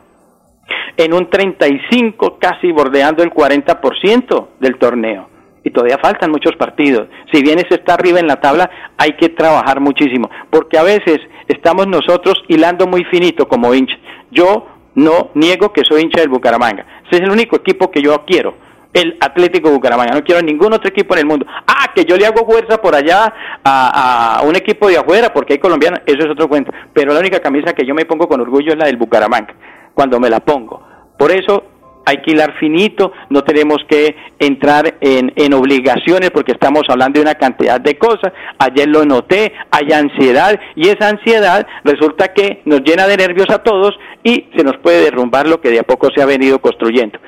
en 0.96 1.14
un 1.14 1.30
35, 1.30 2.38
casi 2.40 2.72
bordeando 2.72 3.22
el 3.22 3.30
40% 3.30 4.48
del 4.60 4.76
torneo. 4.78 5.28
Y 5.64 5.70
todavía 5.70 5.98
faltan 5.98 6.30
muchos 6.30 6.56
partidos. 6.56 7.08
Si 7.32 7.42
bien 7.42 7.58
ese 7.58 7.74
está 7.74 7.94
arriba 7.94 8.20
en 8.20 8.26
la 8.26 8.40
tabla, 8.40 8.70
hay 8.96 9.12
que 9.12 9.28
trabajar 9.28 9.80
muchísimo, 9.80 10.30
porque 10.50 10.78
a 10.78 10.82
veces 10.82 11.20
estamos 11.46 11.86
nosotros 11.86 12.42
hilando 12.48 12.86
muy 12.86 13.04
finito 13.04 13.48
como 13.48 13.74
hincha. 13.74 13.96
Yo 14.30 14.66
no 14.94 15.30
niego 15.34 15.72
que 15.72 15.84
soy 15.84 16.02
hincha 16.02 16.20
del 16.20 16.28
Bucaramanga. 16.30 16.84
Ese 17.06 17.16
es 17.16 17.22
el 17.22 17.30
único 17.30 17.56
equipo 17.56 17.90
que 17.90 18.02
yo 18.02 18.24
quiero, 18.26 18.54
el 18.92 19.16
Atlético 19.20 19.70
Bucaramanga. 19.70 20.14
No 20.14 20.24
quiero 20.24 20.42
ningún 20.42 20.72
otro 20.72 20.88
equipo 20.88 21.14
en 21.14 21.20
el 21.20 21.26
mundo. 21.26 21.46
Ah, 21.66 21.92
que 21.94 22.04
yo 22.04 22.16
le 22.16 22.26
hago 22.26 22.44
fuerza 22.44 22.80
por 22.80 22.94
allá 22.94 23.32
a, 23.62 24.38
a, 24.38 24.42
un 24.42 24.56
equipo 24.56 24.88
de 24.88 24.98
afuera 24.98 25.32
porque 25.32 25.54
hay 25.54 25.58
colombianos, 25.58 26.00
eso 26.06 26.24
es 26.24 26.30
otro 26.30 26.48
cuento. 26.48 26.72
Pero 26.92 27.12
la 27.12 27.20
única 27.20 27.40
camisa 27.40 27.72
que 27.72 27.86
yo 27.86 27.94
me 27.94 28.04
pongo 28.04 28.26
con 28.26 28.40
orgullo 28.40 28.72
es 28.72 28.78
la 28.78 28.86
del 28.86 28.96
Bucaramanga 28.96 29.54
cuando 29.98 30.20
me 30.20 30.30
la 30.30 30.38
pongo. 30.38 30.80
Por 31.18 31.32
eso 31.32 31.64
hay 32.06 32.18
que 32.18 32.30
hilar 32.30 32.56
finito, 32.60 33.10
no 33.30 33.42
tenemos 33.42 33.78
que 33.88 34.14
entrar 34.38 34.94
en, 35.00 35.32
en, 35.34 35.52
obligaciones 35.54 36.30
porque 36.30 36.52
estamos 36.52 36.84
hablando 36.88 37.18
de 37.18 37.22
una 37.22 37.34
cantidad 37.34 37.80
de 37.80 37.98
cosas. 37.98 38.32
Ayer 38.60 38.86
lo 38.86 39.04
noté, 39.04 39.52
hay 39.72 39.90
ansiedad 39.92 40.56
y 40.76 40.88
esa 40.88 41.08
ansiedad 41.08 41.66
resulta 41.82 42.28
que 42.28 42.62
nos 42.64 42.82
llena 42.82 43.08
de 43.08 43.16
nervios 43.16 43.50
a 43.50 43.64
todos 43.64 43.98
y 44.22 44.46
se 44.56 44.62
nos 44.62 44.76
puede 44.76 45.02
derrumbar 45.02 45.48
lo 45.48 45.60
que 45.60 45.70
de 45.70 45.80
a 45.80 45.82
poco 45.82 46.10
se 46.14 46.22
ha 46.22 46.26
venido 46.26 46.60
construyendo. 46.60 47.18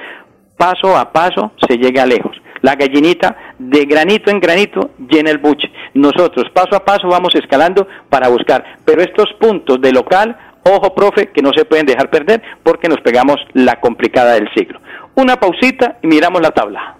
Paso 0.56 0.96
a 0.96 1.10
paso 1.10 1.50
se 1.68 1.76
llega 1.76 2.06
lejos. 2.06 2.40
La 2.62 2.76
gallinita 2.76 3.36
de 3.58 3.84
granito 3.84 4.30
en 4.30 4.38
granito 4.38 4.90
llena 5.10 5.30
el 5.30 5.38
buche. 5.38 5.72
Nosotros 5.94 6.44
paso 6.54 6.76
a 6.76 6.84
paso 6.84 7.08
vamos 7.08 7.34
escalando 7.34 7.88
para 8.08 8.28
buscar, 8.28 8.64
pero 8.84 9.02
estos 9.02 9.26
puntos 9.40 9.80
de 9.80 9.90
local 9.90 10.36
Ojo, 10.64 10.94
profe, 10.94 11.30
que 11.30 11.42
no 11.42 11.52
se 11.52 11.64
pueden 11.64 11.86
dejar 11.86 12.10
perder 12.10 12.42
porque 12.62 12.88
nos 12.88 13.00
pegamos 13.00 13.36
la 13.54 13.80
complicada 13.80 14.34
del 14.34 14.48
siglo. 14.54 14.80
Una 15.14 15.38
pausita 15.38 15.98
y 16.02 16.06
miramos 16.06 16.40
la 16.42 16.50
tabla. 16.50 16.96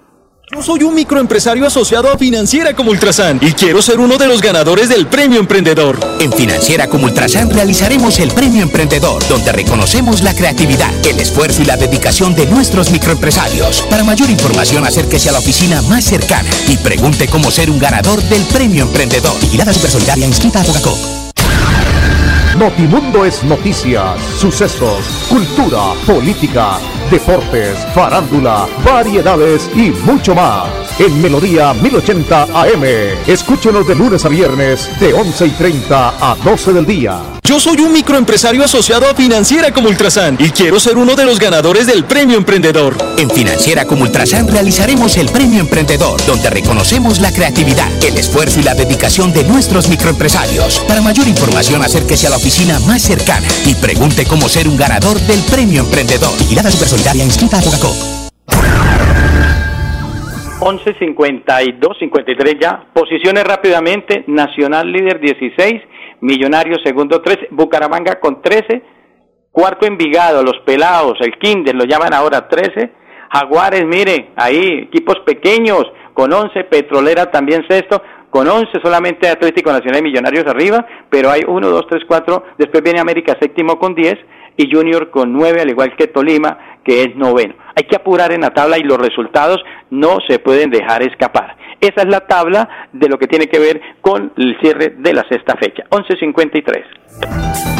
Yo 0.52 0.60
soy 0.62 0.82
un 0.82 0.96
microempresario 0.96 1.64
asociado 1.64 2.10
a 2.10 2.18
Financiera 2.18 2.74
como 2.74 2.90
Ultrasan 2.90 3.38
y 3.40 3.52
quiero 3.52 3.80
ser 3.80 4.00
uno 4.00 4.18
de 4.18 4.26
los 4.26 4.42
ganadores 4.42 4.88
del 4.88 5.06
Premio 5.06 5.38
Emprendedor. 5.38 5.96
En 6.18 6.32
Financiera 6.32 6.88
como 6.88 7.04
Ultrasan 7.04 7.50
realizaremos 7.50 8.18
el 8.18 8.32
Premio 8.32 8.64
Emprendedor, 8.64 9.22
donde 9.28 9.52
reconocemos 9.52 10.24
la 10.24 10.34
creatividad, 10.34 10.90
el 11.06 11.20
esfuerzo 11.20 11.62
y 11.62 11.66
la 11.66 11.76
dedicación 11.76 12.34
de 12.34 12.46
nuestros 12.46 12.90
microempresarios. 12.90 13.82
Para 13.82 14.02
mayor 14.02 14.28
información, 14.28 14.84
acérquese 14.84 15.28
a 15.28 15.32
la 15.32 15.38
oficina 15.38 15.82
más 15.82 16.04
cercana 16.04 16.50
y 16.66 16.76
pregunte 16.78 17.28
cómo 17.28 17.52
ser 17.52 17.70
un 17.70 17.78
ganador 17.78 18.20
del 18.22 18.42
Premio 18.52 18.82
Emprendedor. 18.82 19.38
Vigilada 19.40 19.72
Supersolidaria 19.72 20.26
inscrita 20.26 20.62
a 20.62 20.64
Bogacó. 20.64 21.29
Notimundo 22.60 23.24
es 23.24 23.42
noticias, 23.42 24.20
sucesos, 24.38 25.26
cultura, 25.30 25.94
política, 26.06 26.78
deportes, 27.10 27.78
farándula, 27.94 28.68
variedades 28.84 29.70
y 29.74 29.88
mucho 30.04 30.34
más. 30.34 30.89
En 31.00 31.22
Melodía 31.22 31.72
1080 31.72 32.42
AM. 32.42 32.84
Escúchenos 33.26 33.88
de 33.88 33.94
lunes 33.94 34.22
a 34.26 34.28
viernes 34.28 34.86
de 35.00 35.14
11 35.14 35.46
y 35.46 35.50
30 35.52 36.14
a 36.20 36.36
12 36.44 36.74
del 36.74 36.84
día. 36.84 37.22
Yo 37.42 37.58
soy 37.58 37.80
un 37.80 37.90
microempresario 37.90 38.62
asociado 38.62 39.08
a 39.08 39.14
Financiera 39.14 39.72
como 39.72 39.88
Ultrasan 39.88 40.36
y 40.38 40.50
quiero 40.50 40.78
ser 40.78 40.98
uno 40.98 41.16
de 41.16 41.24
los 41.24 41.38
ganadores 41.38 41.86
del 41.86 42.04
Premio 42.04 42.36
Emprendedor. 42.36 42.98
En 43.16 43.30
Financiera 43.30 43.86
como 43.86 44.02
Ultrasan 44.02 44.46
realizaremos 44.46 45.16
el 45.16 45.30
Premio 45.30 45.60
Emprendedor, 45.60 46.22
donde 46.26 46.50
reconocemos 46.50 47.18
la 47.18 47.32
creatividad, 47.32 47.90
el 48.04 48.18
esfuerzo 48.18 48.60
y 48.60 48.64
la 48.64 48.74
dedicación 48.74 49.32
de 49.32 49.44
nuestros 49.44 49.88
microempresarios. 49.88 50.80
Para 50.80 51.00
mayor 51.00 51.26
información, 51.26 51.82
acérquese 51.82 52.26
a 52.26 52.30
la 52.30 52.36
oficina 52.36 52.78
más 52.80 53.00
cercana 53.00 53.48
y 53.64 53.74
pregunte 53.74 54.26
cómo 54.26 54.50
ser 54.50 54.68
un 54.68 54.76
ganador 54.76 55.18
del 55.18 55.40
Premio 55.44 55.80
Emprendedor. 55.80 56.36
Vigilada 56.40 56.70
Supersolidaria 56.70 57.24
inscrita 57.24 57.56
a 57.56 57.62
Bogacó. 60.60 60.66
11.52, 60.66 61.98
53 61.98 62.56
ya. 62.60 62.84
Posiciones 62.92 63.44
rápidamente. 63.44 64.24
Nacional 64.26 64.90
líder 64.90 65.20
16. 65.20 65.82
Millonarios 66.20 66.80
segundo 66.84 67.20
13. 67.20 67.48
Bucaramanga 67.50 68.20
con 68.20 68.42
13. 68.42 68.82
Cuarto 69.50 69.86
Envigado, 69.86 70.44
los 70.44 70.58
pelados, 70.64 71.18
el 71.20 71.36
Kinder, 71.38 71.74
lo 71.74 71.84
llaman 71.84 72.14
ahora 72.14 72.48
13. 72.48 72.92
Jaguares, 73.32 73.84
mire, 73.84 74.30
ahí, 74.36 74.84
equipos 74.84 75.18
pequeños 75.26 75.84
con 76.14 76.32
11. 76.32 76.64
Petrolera 76.64 77.30
también 77.30 77.66
sexto 77.68 78.00
con 78.30 78.46
11 78.46 78.70
solamente 78.80 79.28
Atlético 79.28 79.72
Nacional 79.72 80.00
y 80.00 80.04
Millonarios 80.04 80.46
arriba, 80.46 80.86
pero 81.10 81.30
hay 81.30 81.42
1, 81.46 81.68
2, 81.68 81.86
3, 81.90 82.04
4, 82.06 82.44
después 82.58 82.82
viene 82.82 83.00
América 83.00 83.36
séptimo 83.40 83.76
con 83.76 83.94
10 83.94 84.14
y 84.60 84.70
Junior 84.70 85.10
con 85.10 85.32
9, 85.32 85.62
al 85.62 85.70
igual 85.70 85.96
que 85.96 86.06
Tolima, 86.06 86.78
que 86.84 87.02
es 87.02 87.16
noveno. 87.16 87.54
Hay 87.74 87.84
que 87.84 87.96
apurar 87.96 88.32
en 88.32 88.42
la 88.42 88.50
tabla 88.50 88.78
y 88.78 88.82
los 88.82 88.98
resultados 88.98 89.58
no 89.90 90.18
se 90.28 90.38
pueden 90.38 90.70
dejar 90.70 91.02
escapar. 91.02 91.56
Esa 91.80 92.02
es 92.02 92.08
la 92.08 92.26
tabla 92.26 92.88
de 92.92 93.08
lo 93.08 93.18
que 93.18 93.26
tiene 93.26 93.46
que 93.46 93.58
ver 93.58 93.80
con 94.02 94.32
el 94.36 94.58
cierre 94.60 94.94
de 94.98 95.14
la 95.14 95.26
sexta 95.28 95.56
fecha, 95.56 95.84
11.53. 95.90 97.79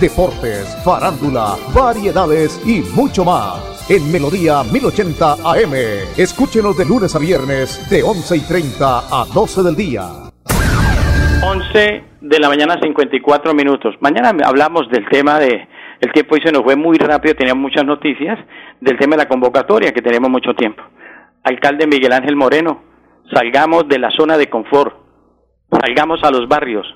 deportes, 0.00 0.76
farándula, 0.84 1.56
variedades 1.74 2.60
y 2.66 2.80
mucho 2.94 3.24
más. 3.24 3.86
en 3.90 4.10
Melodía 4.12 4.62
1080 4.62 5.32
AM. 5.44 5.74
Escúchenos 6.16 6.78
de 6.78 6.84
lunes 6.84 7.14
a 7.14 7.18
viernes 7.18 7.90
de 7.90 8.02
11 8.02 8.36
y 8.36 8.40
30 8.40 8.98
a 9.10 9.24
12 9.34 9.62
del 9.64 9.76
día. 9.76 10.02
11 11.42 12.04
de 12.20 12.38
la 12.38 12.48
mañana 12.48 12.78
54 12.80 13.52
minutos. 13.52 13.96
Mañana 14.00 14.32
hablamos 14.44 14.88
del 14.90 15.08
tema 15.08 15.38
de 15.38 15.68
el 16.00 16.12
tiempo 16.12 16.36
se 16.42 16.50
nos 16.50 16.62
fue 16.62 16.76
muy 16.76 16.96
rápido, 16.96 17.34
teníamos 17.34 17.62
muchas 17.62 17.84
noticias 17.84 18.38
del 18.80 18.96
tema 18.96 19.16
de 19.16 19.24
la 19.24 19.28
convocatoria 19.28 19.92
que 19.92 20.00
tenemos 20.00 20.30
mucho 20.30 20.54
tiempo. 20.54 20.82
Alcalde 21.44 21.86
Miguel 21.86 22.12
Ángel 22.12 22.36
Moreno, 22.36 22.82
salgamos 23.30 23.86
de 23.86 23.98
la 23.98 24.10
zona 24.10 24.38
de 24.38 24.48
confort, 24.48 24.96
salgamos 25.70 26.24
a 26.24 26.30
los 26.30 26.48
barrios, 26.48 26.86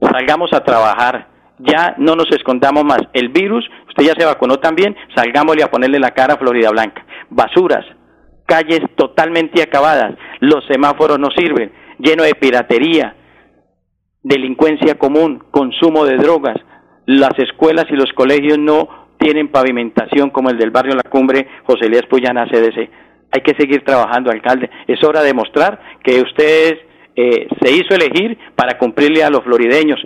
salgamos 0.00 0.52
a 0.52 0.64
trabajar, 0.64 1.28
ya 1.58 1.94
no 1.98 2.14
nos 2.14 2.30
escondamos 2.30 2.84
más. 2.84 3.00
El 3.12 3.28
virus, 3.28 3.68
usted 3.88 4.04
ya 4.04 4.14
se 4.18 4.24
vacunó 4.24 4.56
también, 4.56 4.96
salgámosle 5.14 5.62
a 5.62 5.70
ponerle 5.70 5.98
la 5.98 6.12
cara 6.12 6.34
a 6.34 6.38
Florida 6.38 6.70
Blanca. 6.70 7.04
Basuras, 7.30 7.84
calles 8.46 8.80
totalmente 8.96 9.62
acabadas, 9.62 10.14
los 10.40 10.64
semáforos 10.66 11.18
no 11.18 11.28
sirven, 11.30 11.72
lleno 11.98 12.22
de 12.22 12.34
piratería, 12.34 13.14
delincuencia 14.22 14.96
común, 14.96 15.44
consumo 15.50 16.04
de 16.04 16.16
drogas, 16.16 16.56
las 17.06 17.38
escuelas 17.38 17.86
y 17.90 17.94
los 17.94 18.12
colegios 18.12 18.58
no 18.58 19.08
tienen 19.18 19.48
pavimentación 19.48 20.30
como 20.30 20.50
el 20.50 20.58
del 20.58 20.70
barrio 20.70 20.94
La 20.94 21.10
Cumbre, 21.10 21.48
José 21.64 21.86
Elías 21.86 22.06
Puyana, 22.06 22.46
CDC. 22.46 22.90
Hay 23.32 23.42
que 23.42 23.54
seguir 23.58 23.84
trabajando, 23.84 24.30
alcalde. 24.30 24.70
Es 24.86 25.02
hora 25.04 25.22
de 25.22 25.34
mostrar 25.34 25.80
que 26.02 26.20
usted 26.20 26.78
eh, 27.16 27.48
se 27.60 27.72
hizo 27.72 27.94
elegir 27.94 28.38
para 28.54 28.78
cumplirle 28.78 29.24
a 29.24 29.30
los 29.30 29.42
florideños. 29.42 30.00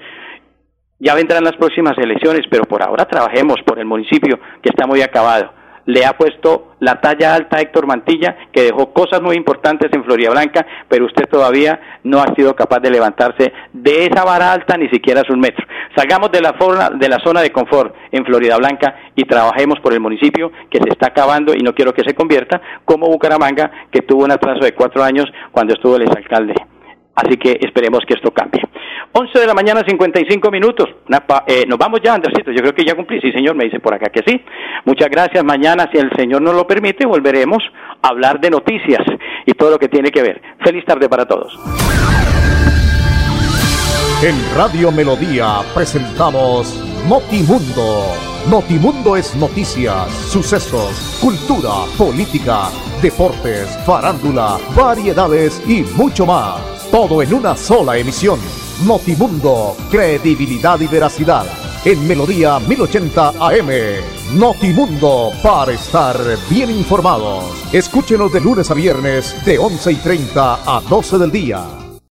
Ya 1.05 1.17
vendrán 1.17 1.43
las 1.43 1.57
próximas 1.57 1.99
elecciones, 1.99 2.43
pero 2.49 2.63
por 2.63 2.81
ahora 2.81 3.07
trabajemos 3.07 3.57
por 3.67 3.81
el 3.81 3.87
municipio 3.87 4.39
que 4.63 4.69
está 4.69 4.87
muy 4.87 5.03
acabado. 5.03 5.53
Le 5.85 6.07
ha 6.07 6.17
puesto 6.17 6.75
la 6.79 7.01
talla 7.01 7.35
alta 7.35 7.57
a 7.57 7.61
Héctor 7.61 7.89
Mantilla, 7.89 8.37
que 8.53 8.63
dejó 8.63 8.93
cosas 8.93 9.21
muy 9.21 9.35
importantes 9.35 9.91
en 9.93 10.05
Florida 10.05 10.31
Blanca, 10.31 10.65
pero 10.89 11.07
usted 11.07 11.25
todavía 11.29 11.99
no 12.05 12.21
ha 12.21 12.33
sido 12.37 12.55
capaz 12.55 12.79
de 12.79 12.93
levantarse 12.93 13.53
de 13.73 14.07
esa 14.07 14.23
vara 14.23 14.53
alta 14.53 14.77
ni 14.77 14.89
siquiera 14.91 15.23
a 15.29 15.33
un 15.33 15.41
metro. 15.41 15.67
Salgamos 15.97 16.31
de 16.31 16.41
la, 16.41 16.55
de 16.95 17.09
la 17.09 17.19
zona 17.19 17.41
de 17.41 17.51
confort 17.51 17.97
en 18.13 18.25
Florida 18.25 18.57
Blanca 18.59 18.95
y 19.17 19.25
trabajemos 19.25 19.81
por 19.81 19.93
el 19.95 19.99
municipio 19.99 20.53
que 20.71 20.79
se 20.79 20.89
está 20.89 21.09
acabando 21.09 21.53
y 21.53 21.65
no 21.65 21.75
quiero 21.75 21.93
que 21.93 22.05
se 22.05 22.15
convierta 22.15 22.63
como 22.85 23.09
Bucaramanga, 23.09 23.89
que 23.91 24.03
tuvo 24.03 24.23
un 24.23 24.31
atraso 24.31 24.65
de 24.65 24.73
cuatro 24.73 25.03
años 25.03 25.27
cuando 25.51 25.75
estuvo 25.75 25.97
el 25.97 26.03
exalcalde. 26.03 26.55
Así 27.15 27.37
que 27.37 27.59
esperemos 27.61 28.01
que 28.07 28.15
esto 28.15 28.31
cambie. 28.31 28.63
11 29.13 29.39
de 29.41 29.47
la 29.47 29.55
mañana, 29.55 29.83
55 29.87 30.51
minutos. 30.51 30.89
Eh, 31.47 31.65
nos 31.69 31.79
vamos 31.79 32.01
ya, 32.03 32.15
Andresito. 32.15 32.51
Yo 32.51 32.59
creo 32.59 32.75
que 32.75 32.85
ya 32.85 32.95
cumplí. 32.95 33.21
Sí, 33.21 33.31
señor, 33.33 33.55
me 33.55 33.65
dice 33.65 33.81
por 33.81 33.95
acá 33.95 34.11
que 34.11 34.23
sí. 34.27 34.43
Muchas 34.87 35.11
gracias. 35.11 35.45
Mañana, 35.45 35.89
si 35.93 35.99
el 35.99 36.11
señor 36.17 36.41
nos 36.41 36.55
lo 36.55 36.67
permite, 36.67 37.05
volveremos 37.05 37.63
a 38.01 38.09
hablar 38.09 38.41
de 38.41 38.51
noticias 38.51 39.03
y 39.45 39.53
todo 39.53 39.71
lo 39.71 39.79
que 39.79 39.89
tiene 39.89 40.11
que 40.11 40.23
ver. 40.23 40.41
Feliz 40.65 40.85
tarde 40.87 41.09
para 41.09 41.27
todos. 41.27 41.59
En 44.23 44.37
Radio 44.57 44.91
Melodía 44.93 45.61
presentamos 45.75 46.83
Notimundo. 47.09 48.05
Notimundo 48.49 49.17
es 49.17 49.35
noticias, 49.37 50.11
sucesos, 50.13 51.19
cultura, 51.21 51.85
política, 51.99 52.69
deportes, 53.03 53.77
farándula, 53.85 54.59
variedades 54.77 55.63
y 55.69 55.83
mucho 55.97 56.25
más. 56.27 56.82
Todo 56.93 57.23
en 57.23 57.33
una 57.33 57.57
sola 57.57 57.97
emisión. 57.97 58.39
Notimundo, 58.85 59.75
credibilidad 59.91 60.79
y 60.79 60.87
veracidad. 60.87 61.47
En 61.87 62.07
Melodía 62.07 62.59
1080 62.59 63.29
AM. 63.31 63.71
Notimundo, 64.39 65.31
para 65.43 65.73
estar 65.73 66.19
bien 66.51 66.71
informados. 66.71 67.45
Escúchenos 67.73 68.31
de 68.31 68.43
lunes 68.43 68.71
a 68.71 68.75
viernes 68.75 69.35
de 69.47 69.59
11 69.59 69.91
y 69.91 69.97
30 69.97 70.59
a 70.67 70.83
12 70.83 71.17
del 71.17 71.33
día. 71.33 71.82